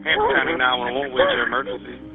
Hampton 0.04 0.36
County 0.36 0.56
911, 0.58 1.12
what's 1.12 1.32
your 1.32 1.46
emergency? 1.48 2.13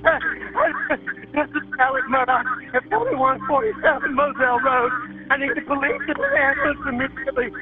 This 0.00 1.46
is 1.46 1.62
Alex 1.78 2.06
Murdaugh 2.08 2.42
at 2.74 2.82
4147 2.88 4.14
Moselle 4.14 4.60
Road. 4.60 4.92
I 5.30 5.36
need 5.36 5.52
the 5.54 5.62
police 5.62 6.02
to 6.08 6.14
answer 6.16 6.88
immediately. 6.88 7.52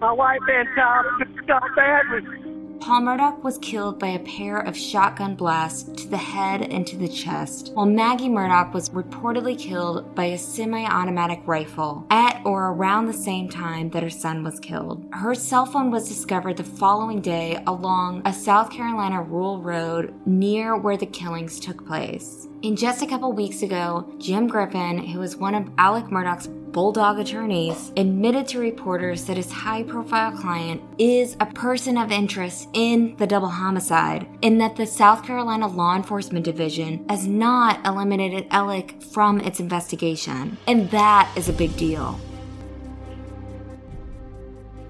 My 0.00 0.12
wife 0.12 0.40
and 0.48 0.68
child 0.74 1.06
been 1.18 1.46
shot 1.46 1.62
badly. 1.76 2.53
Paul 2.84 3.00
Murdaugh 3.00 3.42
was 3.42 3.56
killed 3.56 3.98
by 3.98 4.08
a 4.08 4.18
pair 4.18 4.58
of 4.58 4.76
shotgun 4.76 5.36
blasts 5.36 6.02
to 6.02 6.06
the 6.06 6.18
head 6.18 6.60
and 6.60 6.86
to 6.86 6.98
the 6.98 7.08
chest, 7.08 7.70
while 7.72 7.86
Maggie 7.86 8.28
Murdaugh 8.28 8.74
was 8.74 8.90
reportedly 8.90 9.58
killed 9.58 10.14
by 10.14 10.26
a 10.26 10.36
semi 10.36 10.84
automatic 10.84 11.40
rifle 11.46 12.06
at 12.10 12.42
or 12.44 12.72
around 12.72 13.06
the 13.06 13.14
same 13.14 13.48
time 13.48 13.88
that 13.88 14.02
her 14.02 14.10
son 14.10 14.44
was 14.44 14.60
killed. 14.60 15.02
Her 15.12 15.34
cell 15.34 15.64
phone 15.64 15.90
was 15.90 16.10
discovered 16.10 16.58
the 16.58 16.64
following 16.64 17.22
day 17.22 17.58
along 17.66 18.20
a 18.26 18.34
South 18.34 18.68
Carolina 18.70 19.22
rural 19.22 19.62
road 19.62 20.12
near 20.26 20.76
where 20.76 20.98
the 20.98 21.06
killings 21.06 21.58
took 21.58 21.86
place. 21.86 22.48
And 22.64 22.78
just 22.78 23.02
a 23.02 23.06
couple 23.06 23.30
weeks 23.30 23.60
ago, 23.60 24.10
Jim 24.16 24.46
Griffin, 24.46 24.96
who 24.96 25.18
was 25.18 25.36
one 25.36 25.54
of 25.54 25.68
Alex 25.76 26.10
Murdaugh's 26.10 26.46
Bulldog 26.46 27.18
attorneys, 27.18 27.92
admitted 27.98 28.48
to 28.48 28.58
reporters 28.58 29.26
that 29.26 29.36
his 29.36 29.52
high 29.52 29.82
profile 29.82 30.32
client 30.32 30.80
is 30.98 31.36
a 31.40 31.46
person 31.46 31.98
of 31.98 32.10
interest 32.10 32.70
in 32.72 33.16
the 33.18 33.26
double 33.26 33.50
homicide, 33.50 34.26
and 34.42 34.58
that 34.62 34.76
the 34.76 34.86
South 34.86 35.26
Carolina 35.26 35.66
Law 35.66 35.94
Enforcement 35.94 36.46
Division 36.46 37.04
has 37.10 37.26
not 37.26 37.86
eliminated 37.86 38.46
Alex 38.50 38.94
from 39.12 39.40
its 39.40 39.60
investigation. 39.60 40.56
And 40.66 40.90
that 40.90 41.30
is 41.36 41.50
a 41.50 41.52
big 41.52 41.76
deal. 41.76 42.18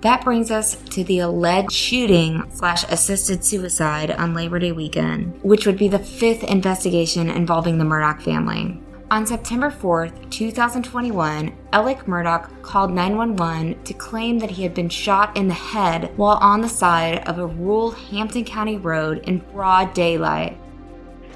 That 0.04 0.22
brings 0.22 0.50
us 0.50 0.76
to 0.90 1.02
the 1.02 1.20
alleged 1.20 1.72
shooting 1.72 2.44
slash 2.52 2.84
assisted 2.90 3.42
suicide 3.42 4.10
on 4.10 4.34
Labor 4.34 4.58
Day 4.58 4.70
weekend, 4.70 5.42
which 5.42 5.64
would 5.64 5.78
be 5.78 5.88
the 5.88 5.98
fifth 5.98 6.44
investigation 6.44 7.30
involving 7.30 7.78
the 7.78 7.86
Murdaugh 7.86 8.20
family. 8.20 8.78
On 9.10 9.26
September 9.26 9.70
4th, 9.70 10.28
2021, 10.28 11.56
Alex 11.72 12.02
Murdaugh 12.02 12.50
called 12.60 12.92
911 12.92 13.82
to 13.84 13.94
claim 13.94 14.38
that 14.40 14.50
he 14.50 14.62
had 14.62 14.74
been 14.74 14.90
shot 14.90 15.34
in 15.38 15.48
the 15.48 15.54
head 15.54 16.12
while 16.18 16.36
on 16.36 16.60
the 16.60 16.68
side 16.68 17.26
of 17.26 17.38
a 17.38 17.46
rural 17.46 17.92
Hampton 17.92 18.44
County 18.44 18.76
road 18.76 19.24
in 19.26 19.38
broad 19.54 19.94
daylight. 19.94 20.58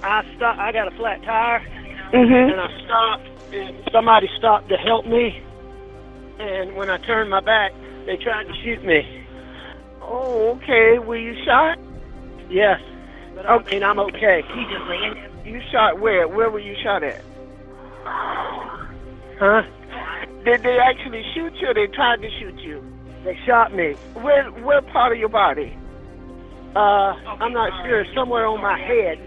I 0.03 0.27
stopped. 0.37 0.59
I 0.59 0.73
got 0.73 0.93
a 0.93 0.97
flat 0.99 1.23
tire, 1.23 1.61
mm-hmm. 2.13 2.53
and 2.53 2.61
I 2.61 2.85
stopped. 2.85 3.55
And 3.55 3.89
somebody 3.91 4.29
stopped 4.37 4.69
to 4.69 4.77
help 4.77 5.07
me. 5.07 5.43
And 6.39 6.77
when 6.77 6.91
I 6.91 6.99
turned 6.99 7.31
my 7.31 7.41
back, 7.41 7.73
they 8.09 8.17
tried 8.17 8.45
to 8.45 8.55
shoot 8.65 8.83
me. 8.85 9.27
Oh, 10.01 10.57
okay. 10.57 10.99
Were 10.99 11.19
you 11.19 11.37
shot? 11.45 11.79
Yes, 12.49 12.81
but 13.35 13.45
I 13.45 13.63
mean 13.65 13.83
I'm 13.83 13.99
okay. 13.99 14.43
He 14.55 14.65
just 14.65 14.87
landed. 14.89 15.31
You 15.45 15.61
shot 15.71 16.01
where? 16.01 16.27
Where 16.27 16.51
were 16.51 16.59
you 16.59 16.75
shot 16.83 17.03
at? 17.03 17.23
Huh? 19.39 19.63
Did 20.43 20.63
they 20.63 20.79
actually 20.79 21.23
shoot 21.35 21.53
you 21.61 21.69
or 21.69 21.75
they 21.75 21.87
tried 21.89 22.23
to 22.23 22.31
shoot 22.41 22.59
you? 22.61 22.83
They 23.25 23.39
shot 23.45 23.75
me. 23.75 23.93
Where 24.15 24.51
where 24.53 24.81
part 24.81 25.13
of 25.13 25.19
your 25.19 25.29
body? 25.29 25.77
Uh, 26.75 27.13
I'm 27.43 27.53
not 27.53 27.85
sure. 27.85 28.07
Somewhere 28.15 28.47
on 28.47 28.63
my 28.63 28.79
head. 28.79 29.19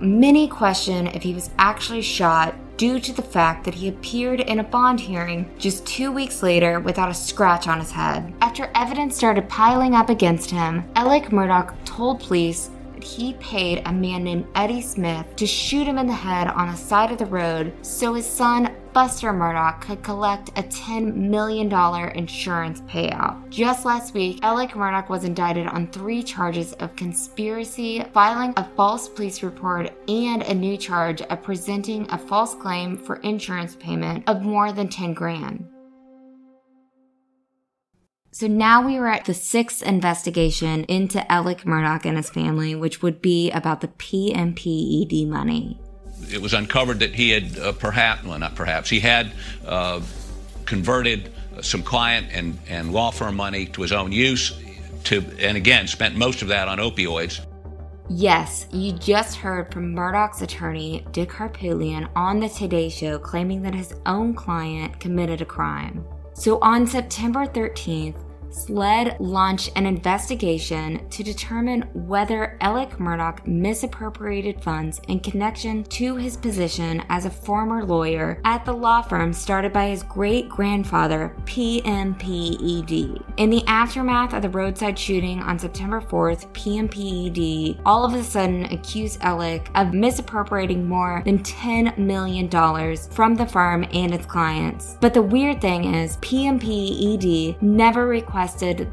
Many 0.00 0.46
question 0.46 1.08
if 1.08 1.24
he 1.24 1.34
was 1.34 1.50
actually 1.58 2.02
shot 2.02 2.54
due 2.78 3.00
to 3.00 3.12
the 3.12 3.20
fact 3.20 3.64
that 3.64 3.74
he 3.74 3.88
appeared 3.88 4.40
in 4.40 4.60
a 4.60 4.64
bond 4.64 5.00
hearing 5.00 5.50
just 5.58 5.84
two 5.84 6.12
weeks 6.12 6.44
later 6.44 6.78
without 6.78 7.10
a 7.10 7.14
scratch 7.14 7.66
on 7.66 7.80
his 7.80 7.90
head. 7.90 8.32
After 8.40 8.70
evidence 8.74 9.16
started 9.16 9.48
piling 9.48 9.94
up 9.94 10.08
against 10.08 10.48
him, 10.50 10.88
Alex 10.94 11.28
Murdaugh 11.28 11.74
told 11.84 12.20
police 12.20 12.70
he 13.02 13.34
paid 13.34 13.82
a 13.84 13.92
man 13.92 14.24
named 14.24 14.46
Eddie 14.54 14.82
Smith 14.82 15.26
to 15.36 15.46
shoot 15.46 15.86
him 15.86 15.98
in 15.98 16.06
the 16.06 16.12
head 16.12 16.48
on 16.48 16.68
the 16.68 16.76
side 16.76 17.12
of 17.12 17.18
the 17.18 17.26
road 17.26 17.72
so 17.82 18.14
his 18.14 18.26
son 18.26 18.74
Buster 18.92 19.32
Murdaugh 19.32 19.80
could 19.80 20.02
collect 20.02 20.48
a 20.58 20.62
$10 20.62 21.14
million 21.14 21.72
insurance 22.16 22.80
payout. 22.82 23.48
Just 23.48 23.84
last 23.84 24.12
week, 24.14 24.40
Alex 24.42 24.72
Murdaugh 24.72 25.08
was 25.08 25.24
indicted 25.24 25.66
on 25.68 25.86
three 25.88 26.22
charges 26.22 26.72
of 26.74 26.96
conspiracy, 26.96 28.02
filing 28.12 28.54
a 28.56 28.68
false 28.76 29.08
police 29.08 29.42
report, 29.42 29.92
and 30.08 30.42
a 30.42 30.54
new 30.54 30.76
charge 30.76 31.22
of 31.22 31.42
presenting 31.42 32.10
a 32.10 32.18
false 32.18 32.54
claim 32.54 32.96
for 32.96 33.16
insurance 33.16 33.76
payment 33.76 34.28
of 34.28 34.42
more 34.42 34.72
than 34.72 34.88
10 34.88 35.14
grand. 35.14 35.68
So 38.38 38.46
now 38.46 38.86
we 38.86 39.00
were 39.00 39.08
at 39.08 39.24
the 39.24 39.34
sixth 39.34 39.82
investigation 39.82 40.84
into 40.84 41.20
Alex 41.28 41.64
Murdaugh 41.64 42.04
and 42.04 42.16
his 42.16 42.30
family, 42.30 42.76
which 42.76 43.02
would 43.02 43.20
be 43.20 43.50
about 43.50 43.80
the 43.80 43.88
PMPED 43.88 45.26
money. 45.26 45.80
it 46.30 46.40
was 46.40 46.54
uncovered 46.54 47.00
that 47.00 47.16
he 47.16 47.30
had 47.30 47.58
uh, 47.58 47.72
perhaps, 47.72 48.22
well, 48.22 48.38
not 48.38 48.54
perhaps, 48.54 48.88
he 48.90 49.00
had 49.00 49.32
uh, 49.66 50.00
converted 50.66 51.32
some 51.62 51.82
client 51.82 52.28
and, 52.30 52.56
and 52.68 52.92
law 52.92 53.10
firm 53.10 53.34
money 53.34 53.66
to 53.66 53.82
his 53.82 53.90
own 53.90 54.12
use, 54.12 54.56
to, 55.02 55.16
and 55.40 55.56
again, 55.56 55.88
spent 55.88 56.14
most 56.14 56.40
of 56.40 56.46
that 56.46 56.68
on 56.68 56.78
opioids. 56.78 57.44
Yes, 58.08 58.68
you 58.72 58.92
just 58.92 59.34
heard 59.34 59.72
from 59.72 59.92
Murdaugh's 59.92 60.42
attorney, 60.42 61.04
Dick 61.10 61.30
Harpootlian, 61.30 62.08
on 62.14 62.38
the 62.38 62.48
Today 62.48 62.88
Show 62.88 63.18
claiming 63.18 63.62
that 63.62 63.74
his 63.74 63.94
own 64.06 64.32
client 64.32 65.00
committed 65.00 65.42
a 65.42 65.44
crime. 65.44 66.06
So 66.34 66.60
on 66.60 66.86
September 66.86 67.46
13th, 67.46 68.27
SLED 68.50 69.16
launched 69.20 69.70
an 69.76 69.84
investigation 69.84 71.06
to 71.10 71.22
determine 71.22 71.82
whether 71.92 72.56
Alex 72.60 72.96
Murdaugh 72.96 73.46
misappropriated 73.46 74.62
funds 74.62 75.00
in 75.08 75.20
connection 75.20 75.84
to 75.84 76.16
his 76.16 76.36
position 76.36 77.02
as 77.08 77.26
a 77.26 77.30
former 77.30 77.84
lawyer 77.84 78.40
at 78.44 78.64
the 78.64 78.72
law 78.72 79.02
firm 79.02 79.32
started 79.32 79.72
by 79.72 79.88
his 79.88 80.02
great 80.02 80.48
grandfather, 80.48 81.36
PMPED. 81.44 83.22
In 83.36 83.50
the 83.50 83.64
aftermath 83.66 84.32
of 84.32 84.42
the 84.42 84.48
roadside 84.48 84.98
shooting 84.98 85.40
on 85.40 85.58
September 85.58 86.00
4th, 86.00 86.50
PMPED 86.52 87.80
all 87.84 88.04
of 88.04 88.14
a 88.14 88.24
sudden 88.24 88.64
accused 88.66 89.18
Alex 89.20 89.70
of 89.74 89.92
misappropriating 89.92 90.88
more 90.88 91.22
than 91.24 91.38
$10 91.40 91.98
million 91.98 92.48
from 93.10 93.34
the 93.34 93.46
firm 93.46 93.84
and 93.92 94.14
its 94.14 94.26
clients. 94.26 94.96
But 95.00 95.14
the 95.14 95.22
weird 95.22 95.60
thing 95.60 95.94
is, 95.94 96.16
PMPED 96.18 97.60
never 97.60 98.06
requested 98.06 98.37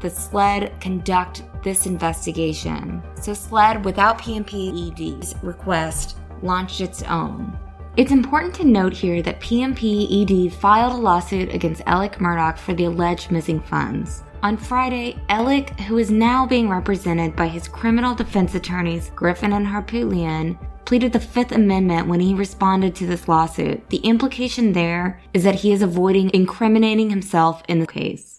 the 0.00 0.10
SLED 0.10 0.80
conduct 0.80 1.42
this 1.62 1.86
investigation. 1.86 3.02
So 3.20 3.32
SLED, 3.32 3.84
without 3.84 4.18
PMPED's 4.18 5.34
request, 5.42 6.18
launched 6.42 6.80
its 6.80 7.02
own. 7.04 7.56
It's 7.96 8.12
important 8.12 8.54
to 8.56 8.64
note 8.64 8.92
here 8.92 9.22
that 9.22 9.40
PMPED 9.40 10.52
filed 10.52 10.92
a 10.92 10.96
lawsuit 10.96 11.54
against 11.54 11.82
Alex 11.86 12.18
Murdaugh 12.18 12.58
for 12.58 12.74
the 12.74 12.84
alleged 12.84 13.30
missing 13.30 13.60
funds. 13.60 14.22
On 14.42 14.56
Friday, 14.56 15.18
Alex, 15.28 15.72
who 15.82 15.98
is 15.98 16.10
now 16.10 16.44
being 16.44 16.68
represented 16.68 17.34
by 17.34 17.48
his 17.48 17.68
criminal 17.68 18.14
defense 18.14 18.54
attorneys 18.54 19.10
Griffin 19.14 19.52
and 19.52 19.66
Harpootlian, 19.66 20.58
pleaded 20.84 21.12
the 21.12 21.20
Fifth 21.20 21.52
Amendment 21.52 22.06
when 22.06 22.20
he 22.20 22.34
responded 22.34 22.94
to 22.94 23.06
this 23.06 23.28
lawsuit. 23.28 23.88
The 23.90 23.96
implication 23.98 24.72
there 24.72 25.20
is 25.32 25.42
that 25.44 25.56
he 25.56 25.72
is 25.72 25.82
avoiding 25.82 26.30
incriminating 26.34 27.10
himself 27.10 27.62
in 27.68 27.80
the 27.80 27.86
case. 27.86 28.35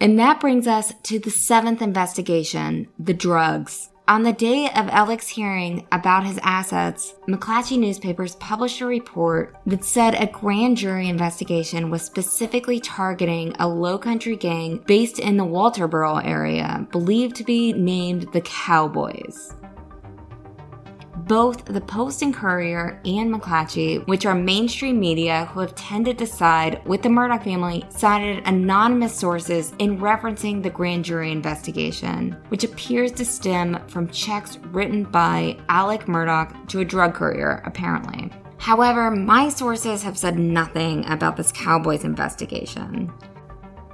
And 0.00 0.18
that 0.18 0.40
brings 0.40 0.66
us 0.66 0.92
to 1.04 1.18
the 1.18 1.30
seventh 1.30 1.82
investigation 1.82 2.88
the 2.98 3.14
drugs. 3.14 3.90
On 4.06 4.22
the 4.22 4.32
day 4.32 4.70
of 4.70 4.88
Alec's 4.88 5.28
hearing 5.28 5.86
about 5.92 6.24
his 6.24 6.38
assets, 6.42 7.14
McClatchy 7.28 7.78
newspapers 7.78 8.36
published 8.36 8.80
a 8.80 8.86
report 8.86 9.54
that 9.66 9.84
said 9.84 10.14
a 10.14 10.26
grand 10.26 10.78
jury 10.78 11.10
investigation 11.10 11.90
was 11.90 12.00
specifically 12.00 12.80
targeting 12.80 13.54
a 13.58 13.68
low 13.68 13.98
country 13.98 14.34
gang 14.34 14.82
based 14.86 15.18
in 15.18 15.36
the 15.36 15.44
Walterboro 15.44 16.24
area, 16.24 16.86
believed 16.90 17.36
to 17.36 17.44
be 17.44 17.74
named 17.74 18.32
the 18.32 18.40
Cowboys 18.40 19.52
both 21.28 21.66
the 21.66 21.80
Post 21.80 22.22
and 22.22 22.34
Courier 22.34 23.00
and 23.04 23.32
McClatchy, 23.32 24.06
which 24.08 24.24
are 24.24 24.34
mainstream 24.34 24.98
media 24.98 25.44
who 25.46 25.60
have 25.60 25.74
tended 25.74 26.18
to 26.18 26.26
side 26.26 26.84
with 26.86 27.02
the 27.02 27.08
Murdaugh 27.08 27.44
family, 27.44 27.84
cited 27.90 28.42
anonymous 28.46 29.14
sources 29.14 29.74
in 29.78 29.98
referencing 29.98 30.62
the 30.62 30.70
grand 30.70 31.04
jury 31.04 31.30
investigation, 31.30 32.32
which 32.48 32.64
appears 32.64 33.12
to 33.12 33.24
stem 33.24 33.78
from 33.88 34.08
checks 34.08 34.56
written 34.72 35.04
by 35.04 35.56
Alex 35.68 36.06
Murdaugh 36.06 36.66
to 36.68 36.80
a 36.80 36.84
drug 36.84 37.14
courier, 37.14 37.62
apparently. 37.66 38.30
However, 38.56 39.10
my 39.10 39.50
sources 39.50 40.02
have 40.02 40.18
said 40.18 40.38
nothing 40.38 41.04
about 41.06 41.36
this 41.36 41.52
Cowboys 41.52 42.04
investigation. 42.04 43.12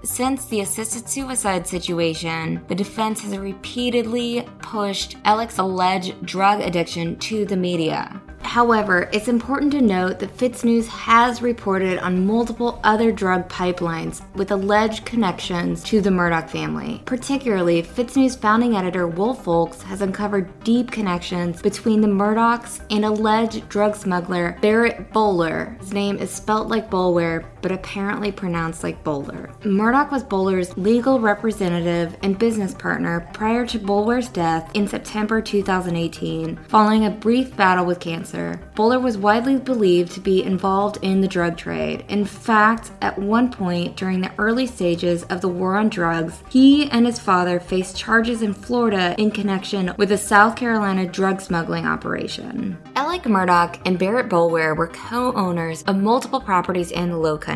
Since 0.04 0.44
the 0.44 0.61
assisted 0.61 1.08
suicide 1.08 1.66
situation, 1.66 2.62
the 2.68 2.75
defense 2.75 3.23
has 3.23 3.38
repeatedly 3.38 4.46
pushed 4.58 5.16
Alec's 5.25 5.56
alleged 5.56 6.26
drug 6.26 6.61
addiction 6.61 7.16
to 7.20 7.46
the 7.46 7.56
media. 7.56 8.20
However, 8.42 9.08
it's 9.12 9.28
important 9.28 9.73
to 9.73 9.80
note 9.80 10.18
that 10.18 10.37
FITSNews 10.37 10.87
has 10.87 11.40
reported 11.40 11.99
on 11.99 12.26
multiple 12.26 12.78
other 12.84 13.11
drug 13.11 13.49
pipelines 13.49 14.23
with 14.34 14.52
alleged 14.52 15.06
connections 15.06 15.82
to 15.84 16.02
the 16.02 16.11
Murdaugh 16.11 16.49
family. 16.49 17.02
Particularly, 17.06 17.82
FITSNews 17.82 18.38
founding 18.38 18.76
editor 18.76 19.08
Will 19.08 19.34
Folks 19.34 19.82
has 19.82 20.02
uncovered 20.02 20.62
deep 20.62 20.90
connections 20.90 21.62
between 21.62 22.02
the 22.02 22.06
Murdaughs 22.06 22.80
and 22.90 23.04
alleged 23.04 23.68
drug 23.70 23.96
smuggler 23.96 24.58
Barrett 24.61 25.11
Bowler. 25.12 25.76
His 25.80 25.94
name 25.94 26.18
is 26.18 26.30
spelt 26.30 26.68
like 26.68 26.90
Boulware, 26.90 27.46
but 27.64 27.73
apparently 27.73 28.30
pronounced 28.30 28.85
like 28.85 29.02
Bowler. 29.02 29.50
Murdaugh 29.62 30.11
was 30.11 30.23
Bowler's 30.23 30.76
legal 30.76 31.18
representative 31.18 32.14
and 32.23 32.38
business 32.38 32.75
partner 32.75 33.26
prior 33.33 33.64
to 33.64 33.78
Bowler's 33.78 34.28
death 34.28 34.71
in 34.75 34.87
September 34.87 35.40
2018, 35.40 36.56
following 36.68 37.06
a 37.06 37.11
brief 37.11 37.56
battle 37.56 37.87
with 37.87 38.00
cancer 38.00 38.61
Bowler 38.75 38.99
was 38.99 39.16
widely 39.16 39.56
believed 39.56 40.12
to 40.12 40.21
be 40.21 40.42
involved 40.42 40.99
in 41.00 41.21
the 41.21 41.28
drug 41.28 41.56
trade. 41.56 42.04
In 42.09 42.25
fact, 42.25 42.90
at 43.00 43.16
one 43.16 43.50
point 43.50 43.97
during 43.97 44.21
the 44.21 44.33
early 44.37 44.66
stages 44.66 45.23
of 45.25 45.40
the 45.40 45.49
war 45.49 45.76
on 45.76 45.88
drugs, 45.88 46.42
he 46.50 46.90
and 46.90 47.06
his 47.06 47.21
father 47.21 47.61
faced 47.61 47.97
charges 47.97 48.42
in 48.42 48.52
Florida 48.52 49.14
in 49.16 49.30
connection 49.30 49.94
with 49.97 50.11
a 50.11 50.18
South 50.18 50.56
Carolina 50.56 51.06
drug 51.06 51.40
smuggling 51.40 51.87
operation. 51.87 52.76
Alex 52.97 53.26
Murdaugh 53.26 53.80
and 53.87 53.99
Barrett 53.99 54.28
Boulware 54.28 54.76
were 54.76 54.88
co 54.88 55.33
owners 55.35 55.83
of 55.85 55.97
multiple 55.97 56.40
properties 56.40 56.90
in 56.90 57.11
the 57.11 57.16
Low 57.16 57.38
Country. 57.38 57.53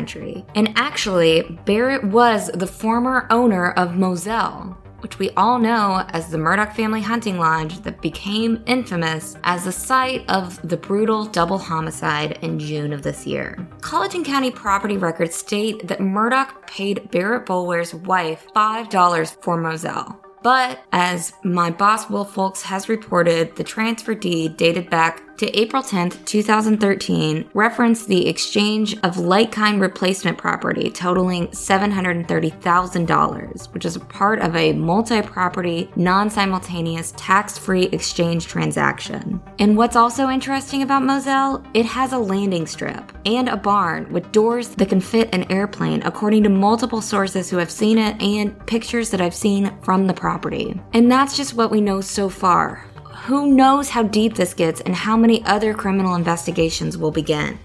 And 0.55 0.71
actually, 0.75 1.59
Barrett 1.65 2.03
was 2.03 2.49
the 2.53 2.67
former 2.67 3.27
owner 3.29 3.71
of 3.71 3.95
Moselle 3.95 4.77
which 5.01 5.19
we 5.19 5.29
all 5.31 5.59
know 5.59 6.05
as 6.09 6.29
the 6.29 6.37
Murdaugh 6.37 6.73
family 6.73 7.01
hunting 7.01 7.37
lodge 7.37 7.79
that 7.81 8.01
became 8.01 8.63
infamous 8.65 9.37
as 9.43 9.63
the 9.63 9.71
site 9.71 10.29
of 10.29 10.61
the 10.67 10.77
brutal 10.77 11.25
double 11.25 11.57
homicide 11.57 12.37
in 12.41 12.59
June 12.59 12.93
of 12.93 13.01
this 13.01 13.25
year. 13.25 13.67
Colleton 13.81 14.23
County 14.23 14.51
property 14.51 14.97
records 14.97 15.35
state 15.35 15.87
that 15.87 15.99
Murdaugh 15.99 16.49
paid 16.67 17.09
Barrett 17.11 17.45
Boulware's 17.45 17.93
wife 17.93 18.47
$5 18.55 19.41
for 19.41 19.57
Moselle. 19.57 20.19
But 20.41 20.79
as 20.93 21.33
my 21.43 21.69
boss 21.69 22.09
Will 22.09 22.23
Folks 22.23 22.61
has 22.61 22.87
reported, 22.87 23.57
the 23.57 23.63
transfer 23.63 24.13
deed 24.13 24.55
dated 24.55 24.89
back 24.89 25.21
to 25.39 25.57
April 25.57 25.81
10, 25.81 26.11
2013, 26.25 27.49
referenced 27.53 28.09
the 28.09 28.27
exchange 28.27 28.97
of 29.03 29.17
like 29.17 29.53
kind 29.53 29.79
replacement 29.79 30.37
property 30.37 30.91
totaling 30.91 31.47
$730,000, 31.47 33.73
which 33.73 33.85
is 33.85 33.95
a 33.95 34.01
part 34.01 34.39
of 34.39 34.53
a 34.57 34.73
multi 34.73 35.21
property, 35.21 35.89
non 35.95 36.29
simultaneous, 36.29 37.13
tax 37.15 37.57
free 37.57 37.85
exchange 37.85 38.47
transaction. 38.47 39.39
And 39.59 39.77
what's 39.77 39.95
also 39.95 40.29
interesting 40.29 40.81
about 40.81 41.03
Moselle, 41.03 41.63
it 41.73 41.85
has 41.85 42.11
a 42.11 42.17
landing 42.17 42.67
strip 42.67 43.13
and 43.25 43.47
a 43.47 43.55
barn 43.55 44.11
with 44.11 44.29
doors 44.33 44.67
that 44.75 44.89
can 44.89 44.99
fit 44.99 45.33
an 45.33 45.49
airplane, 45.49 46.03
according 46.03 46.43
to 46.43 46.49
multiple 46.49 47.01
sources 47.01 47.49
who 47.49 47.55
have 47.55 47.71
seen 47.71 47.97
it 47.97 48.21
and 48.21 48.59
pictures 48.67 49.09
that 49.11 49.21
I've 49.21 49.33
seen 49.33 49.71
from 49.83 50.05
the 50.05 50.13
property. 50.13 50.77
And 50.91 51.09
that's 51.09 51.37
just 51.37 51.53
what 51.53 51.71
we 51.71 51.79
know 51.79 52.01
so 52.01 52.27
far. 52.27 52.89
Who 53.29 53.53
knows 53.53 53.89
how 53.89 54.01
deep 54.01 54.33
this 54.33 54.55
gets 54.55 54.81
and 54.81 54.95
how 54.95 55.15
many 55.15 55.45
other 55.45 55.75
criminal 55.75 56.15
investigations 56.15 56.97
will 56.97 57.11
begin? 57.11 57.59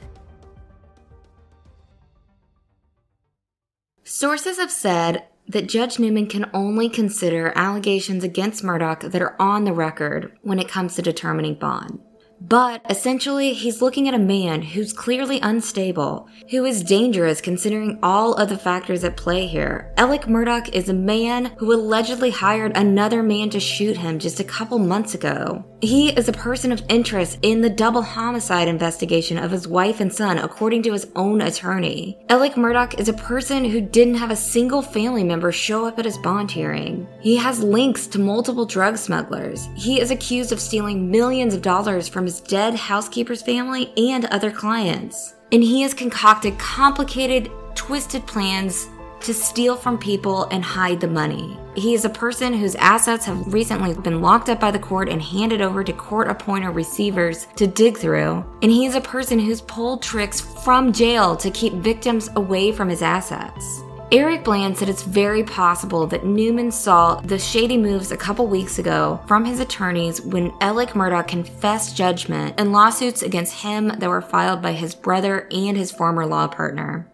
Sources 4.03 4.59
have 4.59 4.71
said 4.71 5.25
that 5.49 5.67
Judge 5.67 5.99
Newman 5.99 6.27
can 6.27 6.51
only 6.53 6.91
consider 6.91 7.51
allegations 7.57 8.23
against 8.23 8.63
Murdaugh 8.63 9.11
that 9.11 9.23
are 9.23 9.41
on 9.41 9.65
the 9.65 9.73
record 9.73 10.37
when 10.43 10.59
it 10.59 10.69
comes 10.69 10.97
to 10.97 11.03
determining 11.03 11.55
bond. 11.55 11.99
But 12.47 12.85
essentially, 12.91 13.55
he's 13.55 13.81
looking 13.81 14.07
at 14.07 14.13
a 14.13 14.19
man 14.19 14.61
who's 14.61 14.93
clearly 14.93 15.41
unstable, 15.41 16.29
who 16.51 16.67
is 16.67 16.83
dangerous 16.83 17.41
considering 17.41 17.99
all 18.03 18.35
of 18.35 18.51
the 18.51 18.59
factors 18.59 19.03
at 19.03 19.17
play 19.17 19.47
here. 19.47 19.95
Alex 19.97 20.27
Murdaugh 20.27 20.69
is 20.75 20.91
a 20.91 20.95
man 20.95 21.47
who 21.57 21.73
allegedly 21.73 22.31
hired 22.31 22.77
another 22.77 23.23
man 23.23 23.49
to 23.49 23.61
shoot 23.61 23.97
him 23.97 24.19
just 24.19 24.41
a 24.41 24.45
couple 24.45 24.79
months 24.79 25.15
ago. 25.15 25.65
He 25.81 26.11
is 26.11 26.29
a 26.29 26.33
person 26.33 26.71
of 26.71 26.83
interest 26.91 27.39
in 27.41 27.63
the 27.63 27.71
double 27.71 28.03
homicide 28.03 28.69
investigation 28.69 29.39
of 29.39 29.51
his 29.51 29.67
wife 29.67 30.01
and 30.01 30.13
son, 30.13 30.37
according 30.37 30.83
to 30.83 30.93
his 30.93 31.07
own 31.17 31.41
attorney. 31.41 32.19
Alex 32.29 32.57
Murdaugh 32.57 33.01
is 33.01 33.09
a 33.09 33.15
person 33.15 33.65
who 33.65 33.81
didn't 33.81 34.17
have 34.17 34.31
a 34.31 34.37
single 34.37 34.83
family 34.83 35.25
member 35.25 35.51
show 35.51 35.87
up 35.87 35.99
at 35.99 36.05
his 36.05 36.19
bond 36.19 36.51
hearing. 36.51 37.09
He 37.21 37.37
has 37.37 37.63
links 37.63 38.07
to 38.09 38.19
multiple 38.19 38.67
drug 38.67 38.99
smugglers. 38.99 39.67
He 39.77 39.99
is 39.99 40.11
accused 40.11 40.53
of 40.53 40.61
stealing 40.61 41.11
millions 41.11 41.55
of 41.55 41.63
dollars 41.63 42.07
from 42.07 42.25
his 42.25 42.34
dead 42.41 42.75
housekeeper's 42.75 43.43
family 43.43 43.93
and 43.97 44.25
other 44.27 44.51
clients. 44.51 45.35
And 45.53 45.63
he 45.63 45.83
has 45.83 45.95
concocted 45.95 46.59
complicated, 46.59 47.51
twisted 47.75 48.27
plans 48.27 48.89
to 49.21 49.33
steal 49.33 49.75
from 49.75 49.97
people 49.97 50.45
and 50.51 50.63
hide 50.63 51.01
the 51.01 51.09
money. 51.09 51.59
He 51.75 51.95
is 51.95 52.05
a 52.05 52.11
person 52.11 52.53
whose 52.53 52.75
assets 52.75 53.25
have 53.25 53.53
recently 53.53 53.95
been 53.95 54.21
locked 54.21 54.49
up 54.49 54.61
by 54.61 54.71
the 54.71 54.79
court 54.79 55.09
and 55.09 55.21
handed 55.21 55.63
over 55.63 55.83
to 55.83 55.93
court 55.93 56.29
appointed 56.29 56.71
receivers 56.71 57.47
to 57.57 57.67
dig 57.67 57.97
through. 57.97 58.45
And 58.63 58.71
he 58.71 58.85
is 58.85 58.95
a 58.95 59.01
person 59.01 59.39
who's 59.39 59.63
pulled 59.63 60.03
tricks 60.03 60.41
from 60.41 60.93
jail 60.93 61.37
to 61.37 61.51
keep 61.51 61.73
victims 61.75 62.29
away 62.37 62.71
from 62.71 62.89
his 62.89 63.03
assets. 63.03 63.83
Eric 64.15 64.45
Bland 64.45 64.79
said 64.79 64.89
it's 64.89 65.03
very 65.03 65.43
possible 65.43 66.07
that 66.07 66.25
Newman 66.25 66.71
saw 66.71 67.17
the 67.23 67.37
shady 67.37 67.77
moves 67.77 68.13
a 68.13 68.17
couple 68.17 68.47
weeks 68.47 68.79
ago 68.79 69.21
from 69.27 69.45
his 69.45 69.59
attorneys 69.59 70.21
when 70.21 70.53
Alex 70.61 70.93
Murdaugh 70.93 71.27
confessed 71.27 71.97
judgment 71.97 72.57
in 72.61 72.71
lawsuits 72.71 73.23
against 73.23 73.55
him 73.55 73.89
that 73.89 74.09
were 74.09 74.23
filed 74.23 74.63
by 74.63 74.71
his 74.71 74.95
brother 74.95 75.49
and 75.51 75.77
his 75.77 75.91
former 75.91 76.27
law 76.27 76.47
partner. 76.47 77.11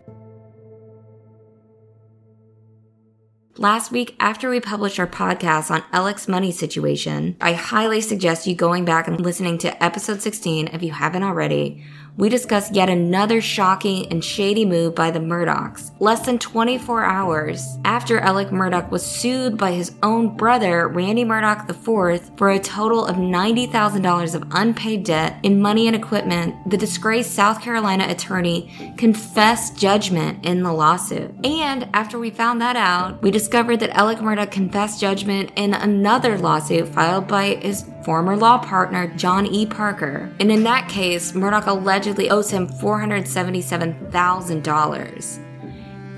Last 3.56 3.90
week, 3.92 4.14
after 4.20 4.50
we 4.50 4.60
published 4.60 4.98
our 4.98 5.06
podcast 5.06 5.70
on 5.70 5.82
Alec's 5.94 6.28
money 6.28 6.52
situation, 6.52 7.34
I 7.40 7.54
highly 7.54 8.02
suggest 8.02 8.46
you 8.46 8.54
going 8.54 8.84
back 8.84 9.08
and 9.08 9.18
listening 9.18 9.56
to 9.58 9.82
episode 9.82 10.20
16 10.20 10.68
if 10.68 10.82
you 10.82 10.92
haven't 10.92 11.22
already, 11.22 11.82
we 12.16 12.28
discuss 12.28 12.70
yet 12.72 12.88
another 12.88 13.40
shocking 13.40 14.06
and 14.10 14.24
shady 14.24 14.64
move 14.64 14.94
by 14.94 15.10
the 15.10 15.18
Murdaughs. 15.18 15.92
Less 16.00 16.26
than 16.26 16.38
24 16.38 17.04
hours 17.04 17.78
after 17.84 18.18
Alex 18.18 18.50
Murdaugh 18.50 18.90
was 18.90 19.04
sued 19.04 19.56
by 19.56 19.72
his 19.72 19.92
own 20.02 20.36
brother, 20.36 20.88
Randy 20.88 21.24
Murdaugh 21.24 21.68
IV, 21.68 22.36
for 22.36 22.50
a 22.50 22.58
total 22.58 23.06
of 23.06 23.16
$90,000 23.16 24.34
of 24.34 24.44
unpaid 24.52 25.04
debt 25.04 25.38
in 25.42 25.62
money 25.62 25.86
and 25.86 25.96
equipment, 25.96 26.54
the 26.68 26.76
disgraced 26.76 27.34
South 27.34 27.62
Carolina 27.62 28.06
attorney 28.08 28.94
confessed 28.96 29.78
judgment 29.78 30.44
in 30.44 30.62
the 30.62 30.72
lawsuit. 30.72 31.32
And 31.44 31.88
after 31.94 32.18
we 32.18 32.30
found 32.30 32.60
that 32.60 32.76
out, 32.76 33.22
we 33.22 33.30
discovered 33.30 33.80
that 33.80 33.90
Alex 33.90 34.20
Murdaugh 34.20 34.50
confessed 34.50 35.00
judgment 35.00 35.52
in 35.56 35.74
another 35.74 36.38
lawsuit 36.38 36.88
filed 36.88 37.28
by 37.28 37.54
his 37.56 37.84
former 38.04 38.36
law 38.36 38.58
partner 38.58 39.06
John 39.16 39.46
E. 39.46 39.66
Parker. 39.66 40.32
And 40.40 40.50
in 40.50 40.62
that 40.64 40.88
case, 40.88 41.32
Murdaugh 41.32 41.66
allegedly 41.66 41.99
owes 42.30 42.50
him 42.50 42.68
$477,000. 42.68 45.49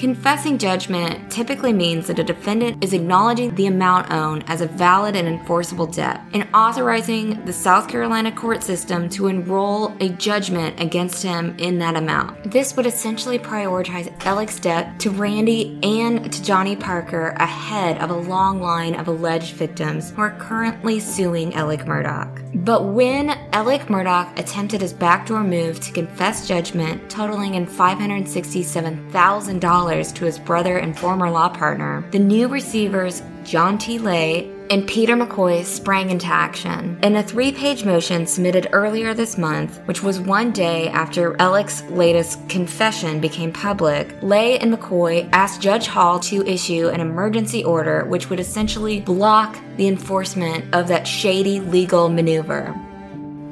Confessing 0.02 0.58
judgment 0.58 1.30
typically 1.30 1.72
means 1.72 2.08
that 2.08 2.18
a 2.18 2.24
defendant 2.24 2.82
is 2.82 2.92
acknowledging 2.92 3.54
the 3.54 3.68
amount 3.68 4.10
owed 4.10 4.42
as 4.48 4.60
a 4.60 4.66
valid 4.66 5.14
and 5.14 5.28
enforceable 5.28 5.86
debt 5.86 6.20
and 6.32 6.48
authorizing 6.52 7.44
the 7.44 7.52
South 7.52 7.86
Carolina 7.86 8.32
court 8.32 8.64
system 8.64 9.08
to 9.10 9.28
enroll 9.28 9.96
a 10.00 10.08
judgment 10.08 10.80
against 10.80 11.22
him 11.22 11.54
in 11.58 11.78
that 11.78 11.94
amount. 11.94 12.50
This 12.50 12.74
would 12.74 12.86
essentially 12.86 13.38
prioritize 13.38 14.12
Alec's 14.26 14.58
debt 14.58 14.98
to 14.98 15.10
Randy 15.10 15.78
and 15.84 16.32
to 16.32 16.42
Johnny 16.42 16.74
Parker 16.74 17.28
ahead 17.38 17.98
of 17.98 18.10
a 18.10 18.28
long 18.28 18.60
line 18.60 18.96
of 18.96 19.06
alleged 19.06 19.54
victims 19.54 20.10
who 20.10 20.22
are 20.22 20.36
currently 20.36 20.98
suing 20.98 21.54
Alex 21.54 21.84
Murdaugh. 21.84 22.64
But 22.64 22.86
when 22.86 23.30
Alex 23.52 23.84
Murdaugh 23.84 24.36
attempted 24.36 24.80
his 24.80 24.92
backdoor 24.92 25.44
move 25.44 25.78
to 25.78 25.92
confess 25.92 26.48
judgment 26.48 27.08
totaling 27.08 27.54
in 27.54 27.66
$567,000 27.66 29.91
to 29.92 30.24
his 30.24 30.38
brother 30.38 30.78
and 30.78 30.98
former 30.98 31.30
law 31.30 31.50
partner, 31.50 32.02
the 32.12 32.18
new 32.18 32.48
receivers 32.48 33.22
John 33.44 33.76
T. 33.76 33.98
Lay 33.98 34.50
and 34.70 34.88
Peter 34.88 35.14
McCoy 35.14 35.62
sprang 35.64 36.08
into 36.08 36.28
action. 36.28 36.98
In 37.02 37.16
a 37.16 37.22
three 37.22 37.52
page 37.52 37.84
motion 37.84 38.26
submitted 38.26 38.68
earlier 38.72 39.12
this 39.12 39.36
month, 39.36 39.82
which 39.84 40.02
was 40.02 40.18
one 40.18 40.50
day 40.50 40.88
after 40.88 41.36
Alec's 41.38 41.82
latest 41.90 42.48
confession 42.48 43.20
became 43.20 43.52
public, 43.52 44.16
Lay 44.22 44.58
and 44.58 44.72
McCoy 44.72 45.28
asked 45.34 45.60
Judge 45.60 45.88
Hall 45.88 46.18
to 46.20 46.46
issue 46.46 46.88
an 46.88 47.02
emergency 47.02 47.62
order 47.62 48.06
which 48.06 48.30
would 48.30 48.40
essentially 48.40 48.98
block 48.98 49.58
the 49.76 49.88
enforcement 49.88 50.74
of 50.74 50.88
that 50.88 51.06
shady 51.06 51.60
legal 51.60 52.08
maneuver. 52.08 52.74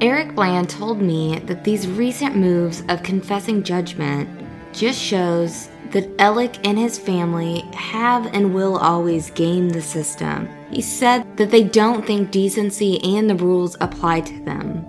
Eric 0.01 0.33
Bland 0.33 0.71
told 0.71 0.99
me 0.99 1.37
that 1.45 1.63
these 1.63 1.87
recent 1.87 2.35
moves 2.35 2.81
of 2.89 3.03
confessing 3.03 3.61
judgment 3.61 4.27
just 4.73 4.99
shows 4.99 5.69
that 5.91 6.09
Alex 6.19 6.57
and 6.63 6.77
his 6.77 6.97
family 6.97 7.61
have 7.73 8.25
and 8.33 8.53
will 8.53 8.77
always 8.77 9.29
game 9.31 9.69
the 9.69 9.81
system. 9.81 10.49
He 10.71 10.81
said 10.81 11.37
that 11.37 11.51
they 11.51 11.63
don't 11.63 12.05
think 12.05 12.31
decency 12.31 13.01
and 13.03 13.29
the 13.29 13.35
rules 13.35 13.75
apply 13.81 14.21
to 14.21 14.43
them. 14.43 14.85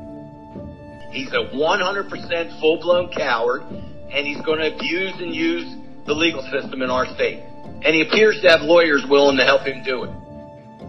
He's 1.10 1.32
a 1.32 1.44
100% 1.52 2.60
full 2.60 2.78
blown 2.78 3.12
coward, 3.12 3.62
and 4.10 4.26
he's 4.26 4.40
going 4.42 4.60
to 4.60 4.74
abuse 4.74 5.14
and 5.20 5.34
use 5.34 5.76
the 6.06 6.14
legal 6.14 6.42
system 6.50 6.82
in 6.82 6.90
our 6.90 7.06
state. 7.14 7.42
And 7.82 7.94
he 7.94 8.02
appears 8.02 8.40
to 8.40 8.50
have 8.50 8.62
lawyers 8.62 9.06
willing 9.06 9.36
to 9.36 9.44
help 9.44 9.62
him 9.62 9.82
do 9.82 10.04
it. 10.04 10.10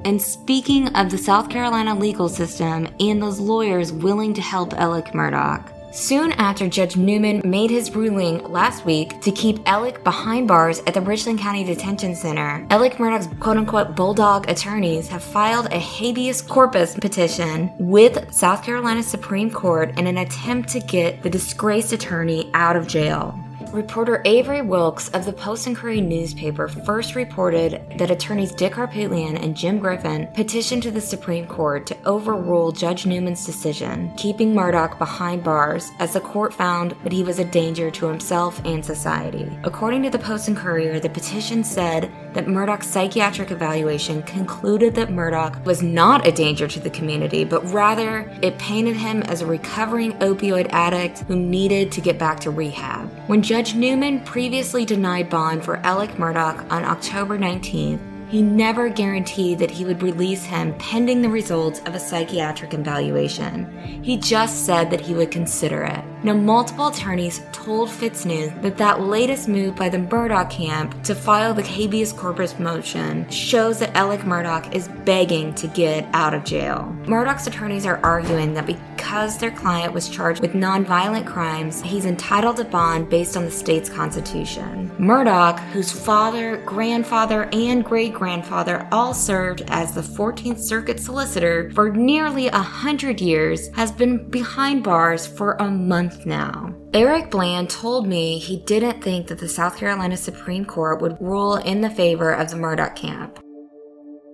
And 0.06 0.22
speaking 0.22 0.90
of 0.96 1.12
the 1.12 1.18
South 1.18 1.50
Carolina 1.50 1.96
legal 1.96 2.28
system 2.28 2.88
and 3.00 3.22
those 3.22 3.40
lawyers 3.40 3.92
willing 3.92 4.34
to 4.34 4.42
help 4.42 4.74
Alex 4.74 5.12
Murdaugh, 5.12 5.66
Soon 5.94 6.32
after 6.32 6.68
Judge 6.68 6.98
Newman 6.98 7.44
made 7.46 7.70
his 7.70 7.94
ruling 7.94 8.44
last 8.46 8.84
week 8.84 9.22
to 9.22 9.32
keep 9.32 9.60
Alex 9.68 10.02
behind 10.04 10.48
bars 10.48 10.82
at 10.88 10.96
the 10.96 11.02
Richland 11.02 11.38
County 11.38 11.64
Detention 11.64 12.16
Center, 12.16 12.66
Alex 12.72 12.96
Murdaugh's 12.98 13.28
quote 13.40 13.58
unquote 13.58 13.96
bulldog 13.96 14.50
attorneys 14.50 15.08
have 15.08 15.24
filed 15.24 15.72
a 15.72 15.78
habeas 15.78 16.42
corpus 16.42 16.96
petition 16.96 17.72
with 17.78 18.34
South 18.34 18.64
Carolina 18.64 19.04
Supreme 19.04 19.52
Court 19.52 19.96
in 20.00 20.08
an 20.08 20.18
attempt 20.18 20.70
to 20.70 20.80
get 20.80 21.22
the 21.22 21.30
disgraced 21.30 21.94
attorney 21.94 22.50
out 22.56 22.76
of 22.76 22.88
jail. 22.88 23.40
Reporter 23.74 24.22
Avery 24.24 24.62
Wilks 24.62 25.10
of 25.10 25.26
the 25.26 25.34
Post 25.34 25.66
and 25.66 25.76
Courier 25.76 26.00
newspaper 26.00 26.68
first 26.68 27.16
reported 27.16 27.82
that 27.98 28.12
attorneys 28.12 28.52
Dick 28.52 28.74
Harpootlian 28.74 29.44
and 29.44 29.58
Jim 29.58 29.80
Griffin 29.80 30.28
petitioned 30.36 30.84
to 30.84 30.92
the 30.92 31.02
Supreme 31.02 31.48
Court 31.48 31.88
to 31.88 31.98
overrule 32.06 32.72
Judge 32.72 33.08
Newman's 33.08 33.48
decision, 33.48 34.14
keeping 34.16 34.54
Murdaugh 34.54 35.00
behind 35.00 35.44
bars, 35.44 35.90
as 35.98 36.14
the 36.14 36.20
court 36.20 36.54
found 36.54 36.92
that 37.02 37.12
he 37.12 37.24
was 37.24 37.40
a 37.40 37.46
danger 37.46 37.90
to 37.90 38.06
himself 38.06 38.64
and 38.64 38.86
society. 38.86 39.52
According 39.64 40.04
to 40.04 40.12
the 40.12 40.20
Post 40.20 40.50
and 40.50 40.56
Courier, 40.56 41.00
the 41.00 41.10
petition 41.10 41.64
said 41.64 42.12
that 42.34 42.48
Murdaugh's 42.48 42.88
psychiatric 42.88 43.52
evaluation 43.52 44.24
concluded 44.24 44.96
that 44.96 45.10
Murdaugh 45.10 45.64
was 45.66 45.82
not 45.82 46.28
a 46.28 46.32
danger 46.32 46.68
to 46.68 46.80
the 46.80 46.90
community, 46.90 47.44
but 47.44 47.64
rather 47.72 48.32
it 48.42 48.58
painted 48.58 48.96
him 48.96 49.24
as 49.24 49.42
a 49.42 49.46
recovering 49.46 50.14
opioid 50.20 50.68
addict 50.72 51.20
who 51.20 51.36
needed 51.36 51.92
to 51.92 52.02
get 52.02 52.18
back 52.18 52.40
to 52.42 52.52
rehab. 52.52 53.10
When 53.28 53.42
Judge 53.42 53.76
Newman 53.76 54.22
previously 54.22 54.86
denied 54.86 55.30
bond 55.30 55.64
for 55.64 55.78
Alex 55.78 56.14
Murdaugh 56.14 56.70
on 56.72 56.84
October 56.84 57.38
19th. 57.38 58.13
He 58.34 58.42
never 58.42 58.90
guaranteed 58.90 59.60
that 59.60 59.70
he 59.70 59.86
would 59.86 60.02
release 60.02 60.44
him 60.44 60.74
pending 60.80 61.22
the 61.22 61.30
results 61.30 61.82
of 61.82 61.94
a 61.94 62.00
psychiatric 62.00 62.74
evaluation. 62.74 63.72
He 64.02 64.18
just 64.18 64.66
said 64.66 64.90
that 64.90 65.02
he 65.02 65.14
would 65.14 65.30
consider 65.30 65.84
it. 65.84 66.04
Now, 66.24 66.34
multiple 66.34 66.88
attorneys 66.88 67.42
told 67.52 67.90
FITSNews 67.90 68.62
that 68.64 68.78
that 68.78 69.02
latest 69.02 69.48
move 69.48 69.76
by 69.76 69.90
the 69.90 69.98
Murdaugh 69.98 70.50
camp 70.50 71.04
to 71.04 71.14
file 71.14 71.54
the 71.54 71.62
habeas 71.62 72.14
corpus 72.14 72.58
motion 72.58 73.30
shows 73.30 73.78
that 73.80 73.94
Alex 73.94 74.24
Murdaugh 74.24 74.74
is 74.74 74.88
begging 75.06 75.54
to 75.56 75.68
get 75.68 76.08
out 76.14 76.34
of 76.34 76.44
jail. 76.46 76.96
Murdaugh's 77.04 77.46
attorneys 77.46 77.86
are 77.86 78.00
arguing 78.04 78.54
that 78.54 78.66
because 78.66 79.38
their 79.38 79.52
client 79.52 79.94
was 79.94 80.08
charged 80.08 80.42
with 80.42 80.54
nonviolent 80.54 81.28
crimes, 81.28 81.82
he's 81.82 82.06
entitled 82.06 82.56
to 82.56 82.64
bond 82.64 83.10
based 83.10 83.36
on 83.36 83.44
the 83.44 83.52
state's 83.52 83.90
constitution. 83.90 84.90
Murdaugh, 84.98 85.60
whose 85.72 85.92
father, 85.92 86.58
grandfather, 86.66 87.50
and 87.52 87.84
great 87.84 88.14
grandfather 88.24 88.88
all 88.90 89.14
served 89.14 89.64
as 89.68 89.94
the 89.94 90.00
14th 90.00 90.62
Circuit 90.62 90.98
solicitor 90.98 91.70
for 91.76 91.92
nearly 91.92 92.48
a 92.48 92.58
hundred 92.58 93.20
years, 93.20 93.68
has 93.76 93.92
been 93.92 94.30
behind 94.30 94.82
bars 94.82 95.28
for 95.28 95.58
a 95.60 95.70
month 95.70 96.26
now. 96.26 96.74
Eric 96.94 97.30
Bland 97.30 97.70
told 97.70 98.08
me 98.08 98.40
he 98.40 98.64
didn't 98.64 99.04
think 99.04 99.28
that 99.28 99.40
the 99.40 99.50
South 99.50 99.76
Carolina 99.76 100.16
Supreme 100.16 100.64
Court 100.64 101.02
would 101.02 101.18
rule 101.20 101.58
in 101.58 101.82
the 101.82 101.90
favor 101.90 102.32
of 102.32 102.50
the 102.50 102.56
Murdaugh 102.56 102.96
camp. 102.96 103.40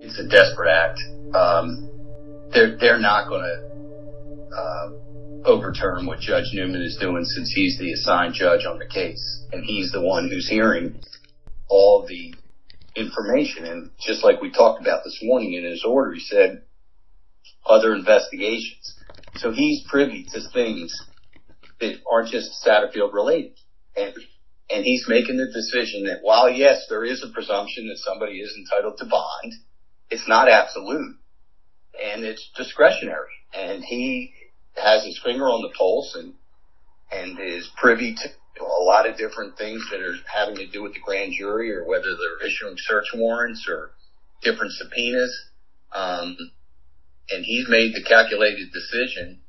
It's 0.02 0.20
a 0.20 0.28
desperate 0.28 0.70
act. 0.70 1.00
Um, 1.34 1.90
they're 2.52 2.76
they're 2.76 3.00
not 3.00 3.28
going 3.28 3.42
to 3.42 4.56
uh, 4.56 4.90
overturn 5.46 6.06
what 6.06 6.20
Judge 6.20 6.50
Newman 6.52 6.82
is 6.82 6.96
doing 6.96 7.24
since 7.24 7.50
he's 7.50 7.76
the 7.80 7.90
assigned 7.90 8.34
judge 8.34 8.64
on 8.66 8.78
the 8.78 8.86
case 8.86 9.46
and 9.52 9.64
he's 9.64 9.90
the 9.90 10.00
one 10.00 10.28
who's 10.28 10.48
hearing 10.48 10.94
all 11.68 12.06
the 12.06 12.34
information. 12.96 13.64
And 13.66 13.90
just 14.00 14.24
like 14.24 14.40
we 14.40 14.50
talked 14.50 14.80
about 14.80 15.02
this 15.04 15.18
morning 15.22 15.54
in 15.54 15.64
his 15.64 15.84
order, 15.84 16.12
he 16.12 16.20
said 16.20 16.62
other 17.66 17.94
investigations. 17.94 18.94
So 19.34 19.52
he's 19.52 19.84
privy 19.88 20.26
to 20.32 20.40
things 20.52 20.92
that 21.80 21.96
aren't 22.10 22.30
just 22.30 22.50
Satterfield 22.66 23.12
related. 23.12 23.52
And, 23.96 24.14
and 24.70 24.84
he's 24.84 25.06
making 25.08 25.36
the 25.36 25.50
decision 25.52 26.04
that 26.04 26.18
while 26.22 26.50
yes, 26.50 26.86
there 26.88 27.04
is 27.04 27.22
a 27.22 27.32
presumption 27.32 27.88
that 27.88 27.98
somebody 27.98 28.40
is 28.40 28.54
entitled 28.56 28.98
to 28.98 29.06
bond, 29.06 29.52
it's 30.10 30.28
not 30.28 30.48
absolute 30.48 31.16
and 32.02 32.24
it's 32.24 32.50
discretionary. 32.56 33.30
And 33.54 33.84
he 33.84 34.32
has 34.76 35.04
his 35.04 35.20
finger 35.24 35.44
on 35.44 35.62
the 35.62 35.74
pulse 35.76 36.16
and, 36.16 36.34
and 37.12 37.38
is 37.40 37.68
privy 37.76 38.14
to 38.14 38.28
a 38.60 38.82
lot 38.82 39.08
of 39.08 39.16
different 39.16 39.56
things 39.56 39.82
that 39.90 40.00
are 40.00 40.16
having 40.26 40.56
to 40.56 40.66
do 40.66 40.82
with 40.82 40.94
the 40.94 41.00
grand 41.00 41.32
jury 41.36 41.72
or 41.72 41.84
whether 41.84 42.14
they're 42.16 42.46
issuing 42.46 42.76
search 42.76 43.06
warrants 43.14 43.66
or 43.68 43.90
different 44.42 44.72
subpoenas. 44.72 45.32
Um, 45.92 46.36
and 47.30 47.44
he's 47.44 47.68
made 47.68 47.94
the 47.94 48.02
calculated 48.02 48.72
decision, 48.72 49.40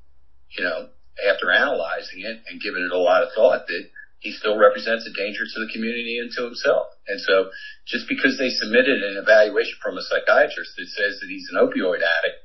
you 0.58 0.64
know, 0.64 0.90
after 1.28 1.52
analyzing 1.52 2.22
it 2.22 2.42
and 2.50 2.62
giving 2.62 2.84
it 2.84 2.96
a 2.96 2.98
lot 2.98 3.24
of 3.24 3.30
thought 3.36 3.68
that 3.68 3.86
he 4.20 4.32
still 4.32 4.58
represents 4.58 5.06
a 5.06 5.14
danger 5.18 5.44
to 5.46 5.60
the 5.66 5.72
community 5.74 6.20
and 6.22 6.32
to 6.38 6.46
himself. 6.46 6.88
And 7.08 7.20
so 7.22 7.50
just 7.88 8.08
because 8.08 8.38
they 8.38 8.50
submitted 8.50 9.02
an 9.02 9.18
evaluation 9.18 9.78
from 9.82 9.98
a 9.98 10.06
psychiatrist 10.06 10.78
that 10.78 10.90
says 10.94 11.20
that 11.20 11.30
he's 11.30 11.50
an 11.52 11.58
opioid 11.58 12.06
addict 12.06 12.40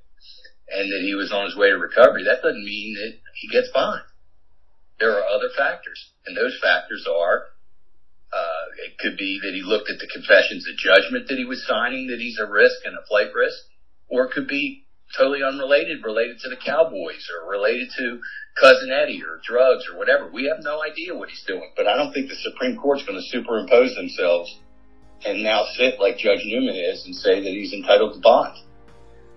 and 0.73 0.89
that 0.89 1.05
he 1.05 1.15
was 1.15 1.31
on 1.33 1.45
his 1.45 1.57
way 1.57 1.69
to 1.69 1.77
recovery, 1.77 2.25
that 2.25 2.41
doesn't 2.43 2.65
mean 2.65 2.97
that 2.97 3.21
he 3.37 3.49
gets 3.49 3.69
bond. 3.73 4.01
There 4.99 5.13
are 5.13 5.25
other 5.25 5.51
factors 5.57 6.13
and 6.27 6.37
those 6.37 6.59
factors 6.61 7.07
are, 7.07 7.45
uh, 8.33 8.65
it 8.85 8.99
could 8.99 9.17
be 9.17 9.41
that 9.43 9.55
he 9.55 9.63
looked 9.63 9.89
at 9.89 9.99
the 9.99 10.09
confessions 10.13 10.67
of 10.69 10.77
judgment 10.77 11.29
that 11.29 11.39
he 11.39 11.45
was 11.45 11.65
signing 11.67 12.09
that 12.09 12.19
he's 12.19 12.39
a 12.39 12.51
risk 12.51 12.85
and 12.85 12.97
a 12.97 13.07
flight 13.07 13.33
risk, 13.35 13.59
or 14.09 14.27
it 14.27 14.33
could 14.33 14.49
be 14.49 14.85
totally 15.17 15.43
unrelated, 15.43 16.03
related 16.05 16.39
to 16.41 16.49
the 16.49 16.57
Cowboys 16.57 17.29
or 17.31 17.49
related 17.49 17.89
to 17.97 18.21
cousin 18.61 18.91
Eddie 18.91 19.23
or 19.23 19.41
drugs 19.47 19.85
or 19.91 19.97
whatever. 19.97 20.29
We 20.33 20.51
have 20.53 20.65
no 20.65 20.83
idea 20.83 21.15
what 21.15 21.31
he's 21.31 21.45
doing, 21.47 21.71
but 21.77 21.87
I 21.87 21.97
don't 21.97 22.13
think 22.13 22.29
the 22.29 22.37
Supreme 22.37 22.77
Court's 22.77 23.05
going 23.05 23.19
to 23.19 23.29
superimpose 23.29 23.95
themselves 23.95 24.59
and 25.25 25.43
now 25.43 25.65
sit 25.77 26.01
like 26.01 26.19
Judge 26.19 26.43
Newman 26.45 26.75
is 26.75 27.05
and 27.07 27.15
say 27.15 27.41
that 27.41 27.51
he's 27.51 27.73
entitled 27.73 28.15
to 28.15 28.21
bond. 28.21 28.59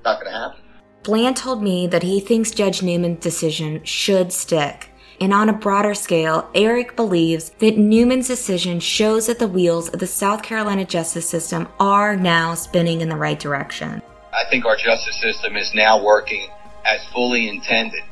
Not 0.03 0.21
going 0.21 0.33
to 0.33 0.37
happen. 0.37 0.61
Bland 1.03 1.37
told 1.37 1.61
me 1.61 1.87
that 1.87 2.03
he 2.03 2.19
thinks 2.19 2.51
Judge 2.51 2.81
Newman's 2.81 3.19
decision 3.19 3.83
should 3.83 4.33
stick. 4.33 4.89
And 5.21 5.33
on 5.33 5.49
a 5.49 5.53
broader 5.53 5.93
scale, 5.93 6.49
Eric 6.55 6.95
believes 6.95 7.49
that 7.59 7.77
Newman's 7.77 8.27
decision 8.27 8.79
shows 8.79 9.27
that 9.27 9.39
the 9.39 9.47
wheels 9.47 9.89
of 9.89 9.99
the 9.99 10.07
South 10.07 10.43
Carolina 10.43 10.85
justice 10.85 11.27
system 11.27 11.67
are 11.79 12.15
now 12.15 12.53
spinning 12.53 13.01
in 13.01 13.09
the 13.09 13.17
right 13.17 13.39
direction. 13.39 14.01
I 14.31 14.49
think 14.49 14.65
our 14.65 14.77
justice 14.77 15.19
system 15.21 15.57
is 15.57 15.73
now 15.73 16.01
working 16.01 16.47
as 16.85 17.05
fully 17.13 17.49
intended 17.49 18.03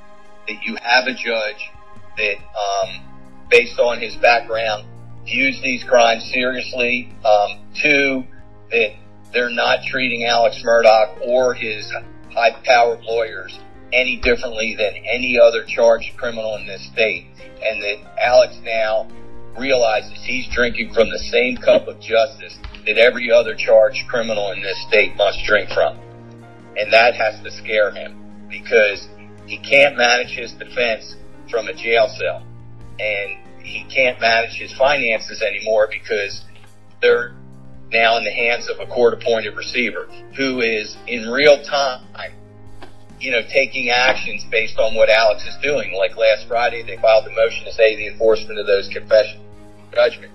that 0.48 0.64
you 0.64 0.78
have 0.82 1.06
a 1.08 1.14
judge 1.14 1.72
that, 2.18 2.38
um, 2.38 3.06
based 3.50 3.80
on 3.80 4.02
his 4.02 4.16
background, 4.18 4.86
views 5.26 5.62
these 5.62 5.84
crimes 5.84 6.30
seriously. 6.34 7.10
Um, 7.24 7.60
two, 7.82 8.26
that 8.72 8.94
they're 9.32 9.50
not 9.50 9.86
treating 9.86 10.26
Alex 10.26 10.62
Murdaugh 10.66 11.20
or 11.26 11.54
his 11.54 11.92
high-powered 12.34 13.04
lawyers 13.04 13.58
any 13.94 14.18
differently 14.18 14.76
than 14.78 14.96
any 15.06 15.38
other 15.40 15.64
charged 15.66 16.16
criminal 16.18 16.56
in 16.56 16.68
this 16.68 16.86
state, 16.92 17.26
and 17.64 17.82
that 17.82 18.20
Alex 18.22 18.60
now 18.64 19.08
realizes 19.58 20.14
he's 20.24 20.48
drinking 20.54 20.94
from 20.94 21.10
the 21.10 21.20
same 21.20 21.58
cup 21.58 21.88
of 21.88 22.00
justice 22.00 22.58
that 22.86 22.98
every 22.98 23.32
other 23.32 23.56
charged 23.56 24.08
criminal 24.08 24.52
in 24.52 24.62
this 24.62 24.78
state 24.88 25.16
must 25.16 25.40
drink 25.46 25.70
from. 25.70 25.98
And 26.78 26.94
that 26.94 27.16
has 27.16 27.42
to 27.44 27.52
scare 27.52 27.92
him 27.92 28.48
because 28.50 29.08
he 29.46 29.58
can't 29.58 29.98
manage 29.98 30.36
his 30.36 30.54
defense 30.54 31.16
from 31.50 31.68
a 31.68 31.74
jail 31.74 32.08
cell 32.20 32.46
and 33.00 33.38
he 33.64 33.86
can't 33.94 34.20
manage 34.20 34.58
his 34.58 34.74
finances 34.78 35.42
anymore 35.42 35.88
because 35.92 36.44
they're 37.02 37.36
now 37.90 38.18
in 38.18 38.24
the 38.24 38.32
hands 38.32 38.70
of 38.70 38.80
a 38.80 38.86
court 38.92 39.14
appointed 39.14 39.56
receiver 39.56 40.08
who 40.36 40.62
is 40.62 40.98
in 41.08 41.30
real 41.30 41.62
time 41.64 42.06
you 43.20 43.32
know, 43.32 43.42
taking 43.50 43.90
actions 43.90 44.46
based 44.52 44.78
on 44.78 44.96
what 44.96 45.10
Alex 45.10 45.46
is 45.46 45.56
doing. 45.62 45.94
Like 45.94 46.16
last 46.18 46.48
Friday, 46.48 46.84
they 46.84 46.98
filed 46.98 47.26
a 47.26 47.32
motion 47.32 47.66
to 47.66 47.72
say 47.72 47.96
the 47.96 48.08
enforcement 48.08 48.60
of 48.60 48.68
those 48.68 48.88
confession 48.88 49.42
judgment. 49.94 50.32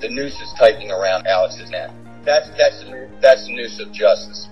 The 0.00 0.08
noose 0.08 0.40
is 0.40 0.52
tightening 0.58 0.90
around 0.90 1.26
Alex's 1.26 1.70
neck. 1.70 1.90
That's 2.24 2.48
that's 2.56 2.84
that's 3.20 3.46
the 3.46 3.54
noose 3.54 3.80
of 3.80 3.92
justice. 3.92 4.48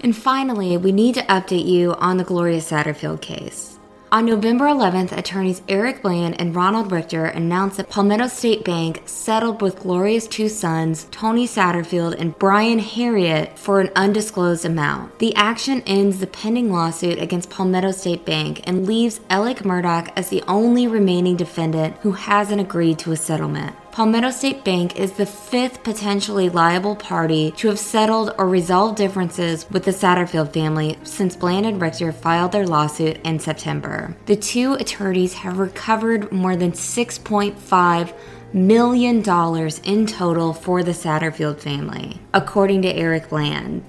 And 0.00 0.16
finally, 0.16 0.76
we 0.76 0.90
need 0.90 1.14
to 1.14 1.22
update 1.22 1.66
you 1.66 1.94
on 1.94 2.16
the 2.16 2.24
Gloria 2.24 2.60
Satterfield 2.60 3.20
case. 3.20 3.78
On 4.12 4.26
November 4.26 4.66
11th, 4.66 5.16
attorneys 5.16 5.62
Eric 5.70 6.02
Bland 6.02 6.38
and 6.38 6.54
Ronald 6.54 6.92
Richter 6.92 7.24
announced 7.24 7.78
that 7.78 7.88
Palmetto 7.88 8.26
State 8.26 8.62
Bank 8.62 9.00
settled 9.06 9.62
with 9.62 9.78
Gloria's 9.78 10.28
two 10.28 10.50
sons, 10.50 11.06
Tony 11.10 11.48
Satterfield 11.48 12.20
and 12.20 12.38
Brian 12.38 12.78
Harriott, 12.78 13.58
for 13.58 13.80
an 13.80 13.88
undisclosed 13.96 14.66
amount. 14.66 15.18
The 15.18 15.34
action 15.34 15.80
ends 15.86 16.18
the 16.18 16.26
pending 16.26 16.70
lawsuit 16.70 17.22
against 17.22 17.48
Palmetto 17.48 17.90
State 17.92 18.26
Bank 18.26 18.60
and 18.64 18.86
leaves 18.86 19.20
Alex 19.30 19.62
Murdaugh 19.62 20.12
as 20.14 20.28
the 20.28 20.44
only 20.46 20.86
remaining 20.86 21.36
defendant 21.36 21.96
who 22.02 22.12
hasn't 22.12 22.60
agreed 22.60 22.98
to 22.98 23.12
a 23.12 23.16
settlement. 23.16 23.74
Palmetto 23.92 24.30
State 24.30 24.64
Bank 24.64 24.98
is 24.98 25.12
the 25.12 25.26
fifth 25.26 25.82
potentially 25.82 26.48
liable 26.48 26.96
party 26.96 27.50
to 27.58 27.68
have 27.68 27.78
settled 27.78 28.34
or 28.38 28.48
resolved 28.48 28.96
differences 28.96 29.68
with 29.70 29.84
the 29.84 29.90
Satterfield 29.90 30.50
family 30.54 30.98
since 31.02 31.36
Bland 31.36 31.66
and 31.66 31.78
Richter 31.78 32.10
filed 32.10 32.52
their 32.52 32.66
lawsuit 32.66 33.20
in 33.22 33.38
September. 33.38 34.16
The 34.24 34.36
two 34.36 34.72
attorneys 34.72 35.34
have 35.34 35.58
recovered 35.58 36.32
more 36.32 36.56
than 36.56 36.72
6.5 36.72 38.14
million 38.54 39.20
dollars 39.20 39.78
in 39.80 40.06
total 40.06 40.54
for 40.54 40.82
the 40.82 40.92
Satterfield 40.92 41.60
family, 41.60 42.18
according 42.32 42.80
to 42.82 42.88
Eric 42.88 43.28
Bland. 43.28 43.84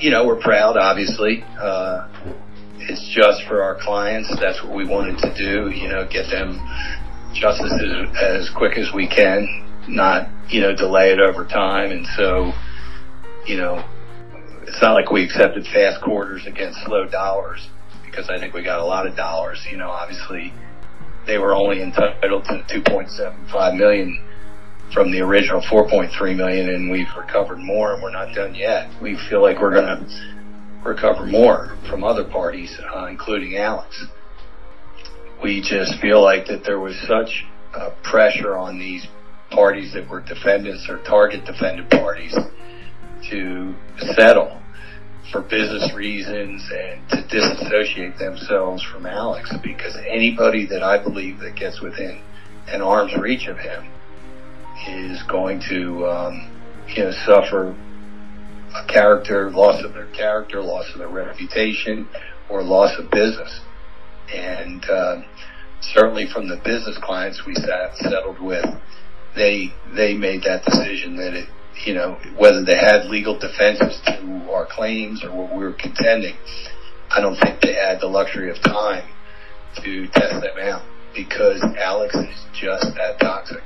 You 0.00 0.10
know, 0.10 0.26
we're 0.26 0.40
proud, 0.40 0.76
obviously. 0.76 1.42
Uh, 1.58 2.08
it's 2.76 3.08
just 3.08 3.44
for 3.44 3.62
our 3.62 3.76
clients. 3.76 4.28
That's 4.38 4.62
what 4.62 4.74
we 4.74 4.84
wanted 4.84 5.16
to 5.18 5.34
do, 5.34 5.70
you 5.70 5.88
know, 5.88 6.06
get 6.06 6.28
them 6.28 6.60
justice 7.34 7.72
as, 7.72 8.16
as 8.16 8.50
quick 8.50 8.78
as 8.78 8.92
we 8.94 9.06
can, 9.06 9.84
not, 9.88 10.28
you 10.48 10.60
know, 10.60 10.74
delay 10.74 11.12
it 11.12 11.20
over 11.20 11.44
time. 11.44 11.90
And 11.90 12.06
so, 12.16 12.52
you 13.46 13.56
know, 13.56 13.84
it's 14.62 14.80
not 14.80 14.94
like 14.94 15.10
we 15.10 15.24
accepted 15.24 15.66
fast 15.66 16.02
quarters 16.02 16.46
against 16.46 16.84
slow 16.84 17.06
dollars 17.06 17.68
because 18.04 18.28
I 18.28 18.38
think 18.38 18.54
we 18.54 18.62
got 18.62 18.80
a 18.80 18.84
lot 18.84 19.06
of 19.06 19.16
dollars. 19.16 19.66
You 19.70 19.76
know, 19.76 19.90
obviously 19.90 20.52
they 21.26 21.38
were 21.38 21.54
only 21.54 21.82
entitled 21.82 22.44
to 22.44 22.64
2.75 22.68 23.76
million 23.76 24.24
from 24.92 25.10
the 25.10 25.20
original 25.20 25.62
4.3 25.62 26.36
million 26.36 26.68
and 26.68 26.90
we've 26.90 27.08
recovered 27.16 27.58
more 27.58 27.94
and 27.94 28.02
we're 28.02 28.12
not 28.12 28.34
done 28.34 28.54
yet. 28.54 28.90
We 29.00 29.18
feel 29.28 29.40
like 29.40 29.60
we're 29.60 29.74
going 29.74 30.06
to 30.06 30.32
recover 30.84 31.26
more 31.26 31.76
from 31.88 32.04
other 32.04 32.24
parties, 32.24 32.78
uh, 32.94 33.06
including 33.06 33.56
Alex 33.56 34.04
we 35.42 35.60
just 35.60 36.00
feel 36.00 36.22
like 36.22 36.46
that 36.46 36.64
there 36.64 36.78
was 36.78 36.96
such 37.06 37.44
uh, 37.74 37.90
pressure 38.02 38.56
on 38.56 38.78
these 38.78 39.06
parties 39.50 39.92
that 39.94 40.08
were 40.08 40.20
defendants 40.20 40.86
or 40.88 40.98
target 41.02 41.44
defendant 41.44 41.90
parties 41.90 42.34
to 43.30 43.74
settle 44.14 44.60
for 45.30 45.40
business 45.42 45.92
reasons 45.94 46.62
and 46.72 47.08
to 47.08 47.26
disassociate 47.28 48.18
themselves 48.18 48.82
from 48.82 49.06
Alex 49.06 49.52
because 49.62 49.96
anybody 50.08 50.66
that 50.66 50.82
I 50.82 51.02
believe 51.02 51.38
that 51.40 51.56
gets 51.56 51.80
within 51.80 52.22
an 52.68 52.82
arm's 52.82 53.16
reach 53.18 53.46
of 53.48 53.58
him 53.58 53.90
is 54.88 55.22
going 55.24 55.62
to 55.68 56.06
um, 56.06 56.50
you 56.88 57.04
know 57.04 57.12
suffer 57.24 57.74
a 58.74 58.86
character 58.86 59.50
loss 59.50 59.84
of 59.84 59.92
their 59.94 60.10
character, 60.12 60.60
loss 60.60 60.86
of 60.92 60.98
their 60.98 61.08
reputation, 61.08 62.08
or 62.48 62.62
loss 62.62 62.98
of 62.98 63.10
business. 63.10 63.60
And 64.32 64.84
uh, 64.88 65.22
certainly 65.80 66.26
from 66.26 66.48
the 66.48 66.56
business 66.56 66.98
clients 66.98 67.44
we 67.46 67.54
sat, 67.54 67.96
settled 67.96 68.40
with, 68.40 68.66
they 69.34 69.72
they 69.94 70.14
made 70.14 70.42
that 70.42 70.64
decision 70.64 71.16
that 71.16 71.34
it, 71.34 71.48
you 71.84 71.94
know, 71.94 72.18
whether 72.36 72.64
they 72.64 72.76
had 72.76 73.06
legal 73.06 73.38
defenses 73.38 74.00
to 74.06 74.50
our 74.52 74.66
claims 74.66 75.24
or 75.24 75.30
what 75.30 75.52
we 75.52 75.64
were 75.64 75.72
contending, 75.72 76.36
I 77.10 77.20
don't 77.20 77.36
think 77.36 77.60
they 77.60 77.74
had 77.74 78.00
the 78.00 78.06
luxury 78.06 78.50
of 78.50 78.60
time 78.60 79.04
to 79.82 80.06
test 80.08 80.40
them 80.42 80.58
out 80.60 80.82
because 81.14 81.62
Alex 81.78 82.14
is 82.14 82.46
just 82.52 82.94
that 82.94 83.18
toxic. 83.20 83.62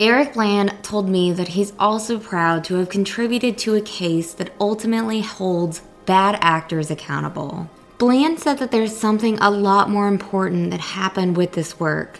Eric 0.00 0.34
Bland 0.34 0.74
told 0.82 1.08
me 1.08 1.32
that 1.32 1.48
he's 1.48 1.72
also 1.78 2.18
proud 2.18 2.64
to 2.64 2.74
have 2.74 2.88
contributed 2.88 3.56
to 3.58 3.76
a 3.76 3.80
case 3.80 4.34
that 4.34 4.52
ultimately 4.60 5.20
holds 5.20 5.82
bad 6.04 6.36
actors 6.40 6.90
accountable. 6.90 7.70
Bland 7.96 8.40
said 8.40 8.58
that 8.58 8.72
there's 8.72 8.96
something 8.96 9.38
a 9.38 9.50
lot 9.50 9.88
more 9.88 10.08
important 10.08 10.70
that 10.72 10.80
happened 10.80 11.36
with 11.36 11.52
this 11.52 11.78
work 11.78 12.18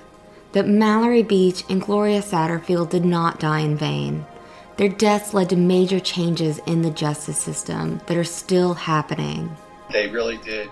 that 0.52 0.68
Mallory 0.68 1.24
Beach 1.24 1.64
and 1.68 1.82
Gloria 1.82 2.22
Satterfield 2.22 2.90
did 2.90 3.04
not 3.04 3.40
die 3.40 3.60
in 3.60 3.76
vain. 3.76 4.24
Their 4.76 4.88
deaths 4.88 5.34
led 5.34 5.50
to 5.50 5.56
major 5.56 5.98
changes 5.98 6.60
in 6.66 6.82
the 6.82 6.90
justice 6.90 7.38
system 7.38 8.00
that 8.06 8.16
are 8.16 8.24
still 8.24 8.74
happening. 8.74 9.56
They 9.92 10.08
really 10.08 10.38
did 10.44 10.68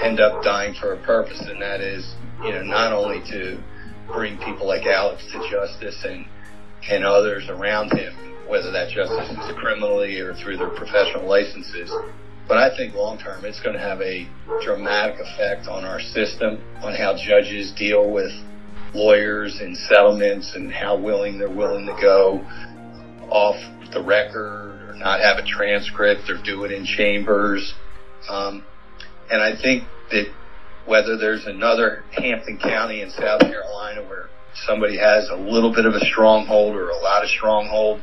end 0.00 0.18
up 0.18 0.42
dying 0.42 0.74
for 0.74 0.94
a 0.94 0.96
purpose, 0.98 1.40
and 1.40 1.60
that 1.60 1.82
is, 1.82 2.14
you 2.42 2.52
know, 2.52 2.62
not 2.62 2.92
only 2.92 3.20
to 3.30 3.62
bring 4.06 4.38
people 4.38 4.66
like 4.66 4.86
Alex 4.86 5.22
to 5.32 5.50
justice 5.50 6.04
and 6.04 6.24
and 6.88 7.04
others 7.04 7.48
around 7.48 7.92
him, 7.92 8.14
whether 8.46 8.70
that 8.70 8.88
justice 8.90 9.28
is 9.30 9.56
criminally 9.56 10.20
or 10.20 10.32
through 10.34 10.56
their 10.56 10.70
professional 10.70 11.28
licenses, 11.28 11.92
but 12.48 12.56
I 12.56 12.74
think 12.74 12.94
long 12.94 13.18
term, 13.18 13.44
it's 13.44 13.60
going 13.60 13.74
to 13.74 13.80
have 13.80 14.00
a 14.00 14.26
dramatic 14.64 15.20
effect 15.20 15.68
on 15.68 15.84
our 15.84 16.00
system, 16.00 16.58
on 16.82 16.94
how 16.94 17.14
judges 17.14 17.72
deal 17.76 18.10
with 18.10 18.32
lawyers 18.94 19.60
and 19.60 19.76
settlements 19.76 20.54
and 20.54 20.72
how 20.72 20.98
willing 20.98 21.38
they're 21.38 21.50
willing 21.50 21.84
to 21.86 21.96
go 22.00 22.40
off 23.28 23.56
the 23.92 24.02
record 24.02 24.88
or 24.88 24.94
not 24.96 25.20
have 25.20 25.36
a 25.36 25.46
transcript 25.46 26.30
or 26.30 26.42
do 26.42 26.64
it 26.64 26.72
in 26.72 26.86
chambers. 26.86 27.74
Um, 28.28 28.64
and 29.30 29.42
I 29.42 29.60
think 29.60 29.84
that 30.10 30.32
whether 30.86 31.18
there's 31.18 31.46
another 31.46 32.02
Hampton 32.12 32.58
County 32.58 33.02
in 33.02 33.10
South 33.10 33.40
Carolina 33.40 34.02
where 34.08 34.30
somebody 34.66 34.96
has 34.96 35.28
a 35.28 35.36
little 35.36 35.72
bit 35.72 35.84
of 35.84 35.92
a 35.94 36.00
stronghold 36.06 36.74
or 36.74 36.88
a 36.88 36.96
lot 36.96 37.22
of 37.22 37.28
stronghold 37.28 38.00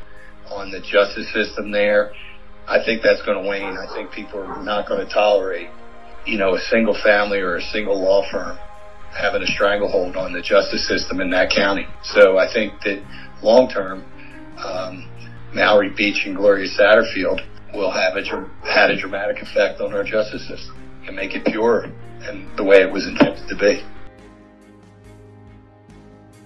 on 0.51 0.69
the 0.69 0.79
justice 0.79 1.31
system 1.33 1.71
there, 1.71 2.13
I 2.67 2.83
think 2.83 3.01
that's 3.03 3.21
going 3.23 3.41
to 3.41 3.47
wane. 3.47 3.77
I 3.77 3.93
think 3.93 4.11
people 4.11 4.39
are 4.39 4.63
not 4.63 4.87
going 4.87 5.05
to 5.05 5.11
tolerate, 5.11 5.69
you 6.25 6.37
know, 6.37 6.55
a 6.55 6.59
single 6.59 6.95
family 7.03 7.39
or 7.39 7.57
a 7.57 7.61
single 7.61 8.01
law 8.01 8.23
firm 8.31 8.57
having 9.15 9.41
a 9.41 9.47
stranglehold 9.47 10.17
on 10.17 10.33
the 10.33 10.41
justice 10.41 10.87
system 10.87 11.21
in 11.21 11.29
that 11.29 11.49
county. 11.49 11.87
So 12.03 12.37
I 12.37 12.51
think 12.51 12.81
that 12.81 13.01
long 13.41 13.69
term, 13.69 14.03
um, 14.57 15.09
Mallory 15.53 15.89
Beach 15.89 16.25
and 16.25 16.35
Gloria 16.35 16.67
Satterfield 16.67 17.39
will 17.73 17.91
have 17.91 18.15
a 18.17 18.23
had 18.67 18.89
a 18.89 18.99
dramatic 18.99 19.41
effect 19.41 19.79
on 19.79 19.93
our 19.93 20.03
justice 20.03 20.47
system 20.47 20.75
and 21.07 21.15
make 21.15 21.35
it 21.35 21.45
pure 21.45 21.85
and 22.23 22.57
the 22.57 22.63
way 22.63 22.81
it 22.81 22.91
was 22.91 23.07
intended 23.07 23.47
to 23.47 23.55
be. 23.55 23.83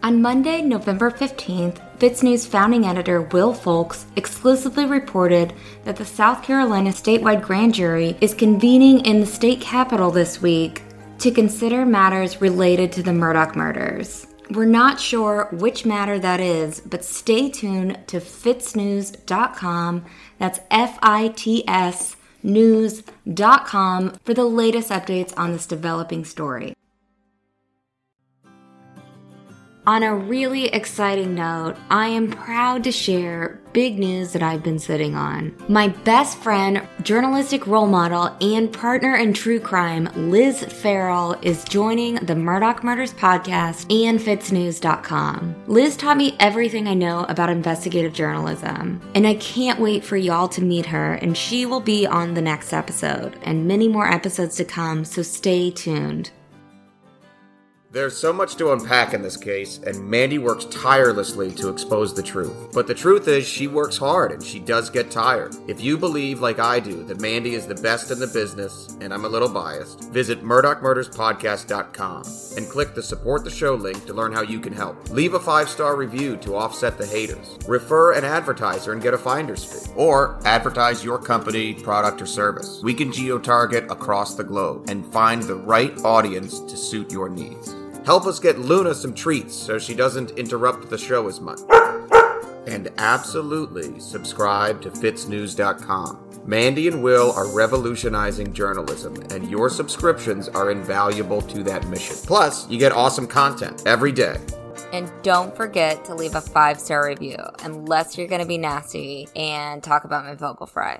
On 0.03 0.21
Monday, 0.21 0.61
November 0.61 1.11
15th, 1.11 1.81
FITSNews 1.99 2.47
founding 2.47 2.85
editor 2.85 3.23
Will 3.23 3.53
Folks 3.53 4.05
exclusively 4.15 4.85
reported 4.85 5.53
that 5.83 5.97
the 5.97 6.05
South 6.05 6.41
Carolina 6.41 6.91
statewide 6.91 7.41
grand 7.41 7.73
jury 7.73 8.17
is 8.21 8.33
convening 8.33 9.05
in 9.05 9.19
the 9.19 9.25
state 9.25 9.59
capitol 9.59 10.09
this 10.09 10.41
week 10.41 10.81
to 11.17 11.29
consider 11.29 11.85
matters 11.85 12.39
related 12.39 12.93
to 12.93 13.03
the 13.03 13.11
Murdaugh 13.11 13.53
murders. 13.53 14.27
We're 14.49 14.63
not 14.63 14.97
sure 14.97 15.49
which 15.51 15.85
matter 15.85 16.17
that 16.19 16.39
is, 16.39 16.79
but 16.79 17.03
stay 17.03 17.49
tuned 17.49 17.99
to 18.07 18.21
fitsnews.com. 18.21 20.05
That's 20.37 20.61
F 20.71 20.99
I 21.03 21.33
T 21.35 21.67
S 21.67 22.15
news.com 22.41 24.11
for 24.23 24.33
the 24.33 24.45
latest 24.45 24.89
updates 24.89 25.33
on 25.35 25.51
this 25.51 25.65
developing 25.65 26.23
story. 26.23 26.73
On 29.89 30.03
a 30.03 30.13
really 30.13 30.65
exciting 30.65 31.33
note, 31.33 31.75
I 31.89 32.09
am 32.09 32.29
proud 32.29 32.83
to 32.83 32.91
share 32.91 33.59
big 33.73 33.97
news 33.97 34.33
that 34.33 34.43
I've 34.43 34.61
been 34.61 34.77
sitting 34.77 35.15
on. 35.15 35.51
My 35.67 35.87
best 35.87 36.37
friend, 36.37 36.87
journalistic 37.01 37.65
role 37.65 37.87
model, 37.87 38.37
and 38.39 38.71
partner 38.71 39.15
in 39.15 39.33
true 39.33 39.59
crime, 39.59 40.07
Liz 40.15 40.63
Farrell, 40.63 41.39
is 41.41 41.63
joining 41.63 42.15
the 42.17 42.35
Murdaugh 42.35 42.83
Murders 42.83 43.13
podcast 43.13 43.91
and 43.91 44.19
FITSNews.com. 44.19 45.55
Liz 45.65 45.97
taught 45.97 46.17
me 46.17 46.35
everything 46.39 46.87
I 46.87 46.93
know 46.93 47.23
about 47.23 47.49
investigative 47.49 48.13
journalism, 48.13 49.01
and 49.15 49.25
I 49.25 49.33
can't 49.33 49.79
wait 49.79 50.03
for 50.03 50.17
y'all 50.17 50.49
to 50.49 50.61
meet 50.61 50.85
her, 50.85 51.15
and 51.15 51.35
she 51.35 51.65
will 51.65 51.81
be 51.81 52.05
on 52.05 52.35
the 52.35 52.43
next 52.43 52.73
episode, 52.73 53.39
and 53.41 53.67
many 53.67 53.87
more 53.87 54.07
episodes 54.07 54.55
to 54.57 54.65
come, 54.65 55.03
so 55.03 55.23
stay 55.23 55.71
tuned. 55.71 56.29
There's 57.91 58.15
so 58.15 58.31
much 58.31 58.55
to 58.57 58.71
unpack 58.71 59.15
in 59.15 59.23
this 59.23 59.35
case, 59.35 59.79
and 59.79 60.07
Mandy 60.07 60.37
works 60.37 60.65
tirelessly 60.65 61.49
to 61.53 61.69
expose 61.69 62.13
the 62.13 62.21
truth. 62.21 62.71
But 62.71 62.85
the 62.85 62.93
truth 62.93 63.27
is, 63.27 63.47
she 63.47 63.65
works 63.65 63.97
hard 63.97 64.31
and 64.31 64.43
she 64.43 64.59
does 64.59 64.91
get 64.91 65.09
tired. 65.09 65.55
If 65.67 65.81
you 65.81 65.97
believe, 65.97 66.39
like 66.39 66.59
I 66.59 66.79
do, 66.79 67.03
that 67.05 67.19
Mandy 67.19 67.55
is 67.55 67.65
the 67.65 67.73
best 67.73 68.11
in 68.11 68.19
the 68.19 68.27
business, 68.27 68.95
and 69.01 69.11
I'm 69.11 69.25
a 69.25 69.29
little 69.29 69.49
biased, 69.49 70.03
visit 70.11 70.43
MurdaughMurdersPodcast.com 70.43 72.25
and 72.57 72.69
click 72.69 72.93
the 72.93 73.01
support 73.01 73.43
the 73.43 73.49
show 73.49 73.73
link 73.73 74.05
to 74.05 74.13
learn 74.13 74.33
how 74.33 74.43
you 74.43 74.59
can 74.59 74.73
help. 74.73 75.09
Leave 75.09 75.33
a 75.33 75.39
five 75.39 75.67
star 75.67 75.95
review 75.95 76.37
to 76.37 76.55
offset 76.55 76.95
the 76.99 77.07
haters. 77.07 77.57
Refer 77.67 78.13
an 78.13 78.23
advertiser 78.23 78.93
and 78.93 79.01
get 79.01 79.15
a 79.15 79.17
finder's 79.17 79.63
fee. 79.65 79.91
Or 79.95 80.39
advertise 80.45 81.03
your 81.03 81.17
company, 81.17 81.73
product, 81.73 82.21
or 82.21 82.27
service. 82.27 82.81
We 82.83 82.93
can 82.93 83.11
geo 83.11 83.39
target 83.39 83.85
across 83.89 84.35
the 84.35 84.43
globe 84.43 84.91
and 84.91 85.11
find 85.11 85.41
the 85.41 85.55
right 85.55 85.97
audience 86.05 86.59
to 86.59 86.77
suit 86.77 87.11
your 87.11 87.29
needs. 87.29 87.78
Help 88.09 88.25
us 88.25 88.39
get 88.39 88.57
Luna 88.57 88.95
some 88.95 89.13
treats 89.13 89.53
so 89.53 89.77
she 89.77 89.93
doesn't 89.93 90.31
interrupt 90.31 90.89
the 90.89 90.97
show 90.97 91.27
as 91.27 91.39
much. 91.39 91.59
And 92.65 92.89
absolutely 92.97 93.99
subscribe 93.99 94.81
to 94.81 94.89
FITSNews.com. 94.89 96.41
Mandy 96.43 96.87
and 96.87 97.03
Will 97.03 97.31
are 97.33 97.47
revolutionizing 97.53 98.51
journalism, 98.51 99.13
and 99.29 99.47
your 99.47 99.69
subscriptions 99.69 100.49
are 100.49 100.71
invaluable 100.71 101.39
to 101.43 101.61
that 101.65 101.85
mission. 101.85 102.15
Plus, 102.25 102.67
you 102.67 102.79
get 102.79 102.93
awesome 102.93 103.27
content 103.27 103.83
every 103.85 104.11
day. 104.11 104.37
And 104.91 105.11
don't 105.21 105.55
forget 105.55 106.03
to 106.05 106.15
leave 106.15 106.33
a 106.33 106.41
five 106.41 106.79
star 106.79 107.05
review, 107.05 107.37
unless 107.61 108.17
you're 108.17 108.27
going 108.27 108.41
to 108.41 108.47
be 108.47 108.57
nasty 108.57 109.27
and 109.35 109.83
talk 109.83 110.03
about 110.03 110.25
my 110.25 110.33
vocal 110.33 110.65
fry. 110.65 110.99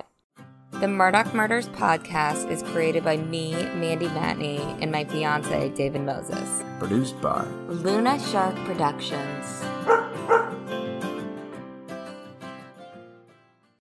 The 0.72 0.86
Murdaugh 0.86 1.34
Murders 1.34 1.68
podcast 1.68 2.50
is 2.50 2.62
created 2.62 3.04
by 3.04 3.16
me, 3.18 3.52
Mandy 3.52 4.06
Matney, 4.06 4.60
and 4.80 4.90
my 4.90 5.04
fiance, 5.04 5.68
David 5.70 6.02
Moses. 6.02 6.62
Produced 6.78 7.20
by 7.20 7.44
Luna 7.68 8.18
Shark 8.18 8.54
Productions. 8.64 9.62